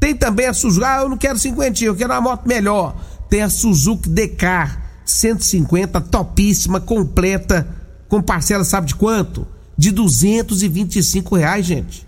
Tem 0.00 0.14
também 0.14 0.46
a 0.46 0.54
Suzuki. 0.54 0.86
Ah, 0.86 1.02
eu 1.02 1.10
não 1.10 1.18
quero 1.18 1.38
cinquentinha, 1.38 1.88
eu 1.90 1.94
quero 1.94 2.14
uma 2.14 2.20
moto 2.22 2.48
melhor. 2.48 2.96
Tem 3.28 3.42
a 3.42 3.50
Suzuki 3.50 4.08
Decar 4.08 4.82
150, 5.04 6.00
topíssima, 6.00 6.80
completa, 6.80 7.83
com 8.08 8.22
parcela, 8.22 8.64
sabe 8.64 8.88
de 8.88 8.94
quanto? 8.94 9.46
de 9.76 9.90
225 9.90 11.36
reais, 11.36 11.66
gente. 11.66 12.06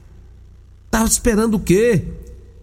Tava 0.90 1.06
esperando 1.06 1.54
o 1.54 1.61
quê? 1.61 2.04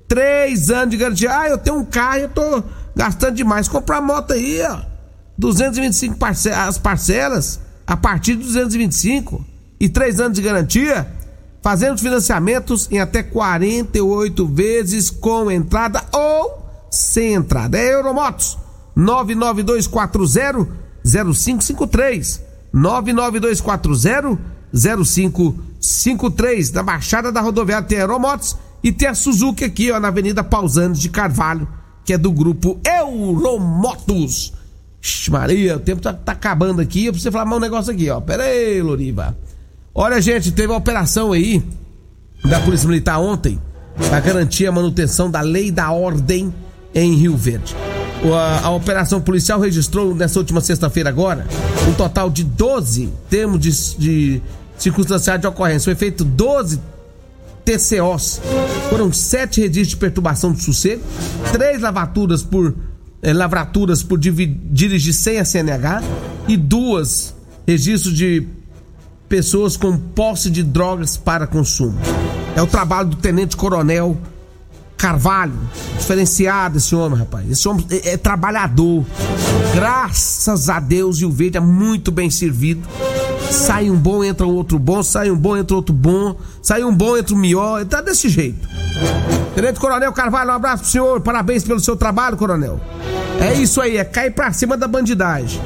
Três 0.07 0.69
anos 0.69 0.91
de 0.91 0.97
garantia. 0.97 1.37
Ah, 1.37 1.49
eu 1.49 1.57
tenho 1.57 1.77
um 1.77 1.85
carro 1.85 2.17
e 2.17 2.21
eu 2.23 2.29
tô 2.29 2.63
gastando 2.95 3.35
demais. 3.35 3.67
Comprar 3.67 4.01
moto 4.01 4.33
aí, 4.33 4.61
ó. 4.63 4.81
225 5.37 6.17
parce 6.17 6.49
as 6.49 6.77
parcelas 6.77 7.59
a 7.85 7.97
partir 7.97 8.35
de 8.35 8.43
225 8.43 9.43
e 9.79 9.89
três 9.89 10.19
anos 10.19 10.35
de 10.35 10.41
garantia, 10.41 11.07
fazendo 11.61 11.99
financiamentos 11.99 12.87
em 12.91 12.99
até 12.99 13.23
48 13.23 14.47
vezes 14.47 15.09
com 15.09 15.51
entrada 15.51 16.03
ou 16.13 16.87
sem 16.89 17.33
entrada. 17.33 17.77
É 17.77 17.93
Euromotos 17.93 18.57
99240 18.95 20.83
0553 21.03 22.52
99240 22.73 24.53
0553, 24.73 26.71
da 26.71 26.81
Baixada 26.81 27.31
da 27.31 27.39
Rodoviária 27.41 27.87
tem 27.87 27.99
Aeromotos 27.99 28.57
e 28.83 28.91
tem 28.91 29.07
a 29.07 29.13
Suzuki 29.13 29.63
aqui, 29.63 29.91
ó, 29.91 29.99
na 29.99 30.07
Avenida 30.07 30.43
Pausanes 30.43 30.99
de 30.99 31.09
Carvalho, 31.09 31.67
que 32.03 32.13
é 32.13 32.17
do 32.17 32.31
grupo 32.31 32.79
Euromotos. 32.83 34.51
Ixi, 35.01 35.31
Maria, 35.31 35.77
o 35.77 35.79
tempo 35.79 36.01
tá, 36.01 36.11
tá 36.13 36.31
acabando 36.31 36.81
aqui, 36.81 37.05
eu 37.05 37.13
preciso 37.13 37.31
falar 37.31 37.45
mais 37.45 37.57
um 37.57 37.61
negócio 37.61 37.93
aqui, 37.93 38.09
ó. 38.09 38.19
Pera 38.19 38.43
aí, 38.43 38.81
Loriva. 38.81 39.37
Olha, 39.93 40.19
gente, 40.19 40.51
teve 40.51 40.69
uma 40.69 40.79
operação 40.79 41.31
aí 41.31 41.63
da 42.43 42.59
Polícia 42.61 42.89
Militar 42.89 43.19
ontem 43.19 43.61
para 44.09 44.19
garantir 44.19 44.65
a 44.65 44.71
manutenção 44.71 45.29
da 45.29 45.41
lei 45.41 45.69
da 45.69 45.91
ordem 45.91 46.51
em 46.95 47.13
Rio 47.13 47.37
Verde. 47.37 47.75
A, 48.31 48.67
a, 48.67 48.69
operação 48.71 49.19
policial 49.19 49.59
registrou 49.59 50.15
nessa 50.15 50.39
última 50.39 50.61
sexta-feira 50.61 51.09
agora 51.09 51.45
um 51.89 51.93
total 51.93 52.29
de 52.29 52.43
12 52.43 53.09
termos 53.29 53.59
de, 53.59 53.97
de 53.97 54.41
circunstanciais 54.77 55.41
de 55.41 55.47
ocorrência. 55.47 55.85
Foi 55.85 55.95
feito 55.95 56.23
12 56.23 56.79
TCOs. 57.65 58.41
Foram 58.89 59.11
sete 59.11 59.61
registros 59.61 59.89
de 59.89 59.97
perturbação 59.97 60.51
do 60.51 60.59
sossego, 60.59 61.01
três 61.51 61.81
lavaturas 61.81 62.43
por 62.43 62.73
eh, 63.21 63.33
lavraturas 63.33 64.03
por 64.03 64.19
dirigir 64.19 65.13
sem 65.13 65.39
a 65.39 65.45
CNH 65.45 66.03
e 66.47 66.57
duas 66.57 67.33
registros 67.65 68.13
de 68.15 68.45
pessoas 69.27 69.77
com 69.77 69.97
posse 69.97 70.49
de 70.49 70.61
drogas 70.61 71.17
para 71.17 71.47
consumo. 71.47 71.97
É 72.55 72.61
o 72.61 72.67
trabalho 72.67 73.09
do 73.09 73.15
tenente 73.15 73.57
coronel 73.57 74.17
Carvalho, 75.03 75.51
diferenciado 75.97 76.77
esse 76.77 76.95
homem, 76.95 77.19
rapaz. 77.19 77.51
Esse 77.51 77.67
homem 77.67 77.85
é, 77.91 78.11
é 78.11 78.17
trabalhador. 78.17 79.05
Graças 79.75 80.69
a 80.69 80.79
Deus 80.79 81.17
e 81.17 81.25
o 81.25 81.29
verde 81.29 81.57
é 81.57 81.59
muito 81.59 82.09
bem 82.09 82.29
servido. 82.29 82.87
Sai 83.51 83.89
um 83.89 83.97
bom, 83.97 84.23
entra 84.23 84.47
um 84.47 84.55
outro 84.55 84.79
bom, 84.79 85.03
sai 85.03 85.29
um 85.29 85.35
bom, 85.35 85.57
entra 85.57 85.75
outro 85.75 85.93
bom, 85.93 86.37
sai 86.61 86.85
um 86.85 86.95
bom, 86.95 87.17
entra 87.17 87.35
um 87.35 87.37
melhor, 87.37 87.83
tá 87.83 87.99
desse 87.99 88.29
jeito. 88.29 88.65
Tenente 89.53 89.77
Coronel 89.77 90.13
Carvalho, 90.13 90.51
um 90.51 90.53
abraço 90.53 90.83
pro 90.83 90.91
senhor, 90.93 91.19
parabéns 91.19 91.65
pelo 91.65 91.81
seu 91.81 91.97
trabalho, 91.97 92.37
Coronel. 92.37 92.79
É 93.41 93.55
isso 93.55 93.81
aí, 93.81 93.97
é 93.97 94.05
cair 94.05 94.31
pra 94.31 94.53
cima 94.53 94.77
da 94.77 94.87
bandidagem. 94.87 95.59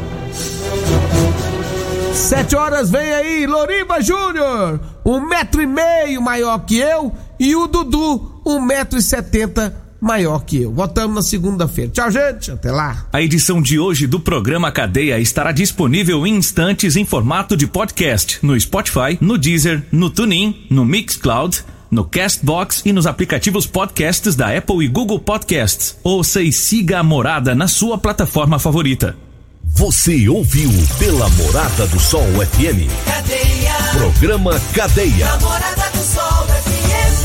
Sete 2.11 2.55
horas 2.55 2.89
vem 2.89 3.13
aí, 3.13 3.45
Loriba 3.45 4.01
Júnior, 4.01 4.79
um 5.05 5.19
metro 5.19 5.61
e 5.61 5.67
meio 5.67 6.23
maior 6.23 6.57
que 6.65 6.79
eu, 6.79 7.13
e 7.39 7.55
o 7.55 7.67
Dudu, 7.67 8.36
um 8.47 8.61
metro 8.61 8.97
e 8.97 9.01
setenta 9.01 9.75
maior 9.99 10.39
que 10.45 10.61
eu. 10.61 10.71
Voltamos 10.71 11.15
na 11.15 11.21
segunda-feira. 11.21 11.91
Tchau, 11.91 12.11
gente. 12.11 12.51
Até 12.51 12.71
lá. 12.71 13.07
A 13.11 13.21
edição 13.21 13.61
de 13.61 13.79
hoje 13.79 14.07
do 14.07 14.19
programa 14.19 14.71
Cadeia 14.71 15.19
estará 15.19 15.51
disponível 15.51 16.25
em 16.25 16.35
instantes 16.35 16.95
em 16.95 17.05
formato 17.05 17.57
de 17.57 17.67
podcast 17.67 18.39
no 18.41 18.59
Spotify, 18.59 19.17
no 19.19 19.37
Deezer, 19.37 19.83
no 19.91 20.09
TuneIn, 20.09 20.67
no 20.69 20.85
Mixcloud, 20.85 21.63
no 21.89 22.03
Castbox 22.03 22.83
e 22.85 22.91
nos 22.91 23.07
aplicativos 23.07 23.65
podcasts 23.65 24.35
da 24.35 24.55
Apple 24.55 24.85
e 24.85 24.87
Google 24.87 25.19
Podcasts. 25.19 25.97
Ouça 26.03 26.41
e 26.41 26.51
siga 26.51 26.99
a 26.99 27.03
Morada 27.03 27.55
na 27.55 27.67
sua 27.67 27.97
plataforma 27.97 28.59
favorita. 28.59 29.15
Você 29.63 30.27
ouviu 30.27 30.71
pela 30.97 31.29
Morada 31.29 31.85
do 31.87 31.99
Sol 31.99 32.25
FM. 32.25 32.89
Cadeia. 33.05 33.75
Programa 33.93 34.59
Cadeia. 34.73 35.37
Morada 35.37 35.89
do 35.91 36.03
Sol 36.03 36.47
FM. 36.47 36.56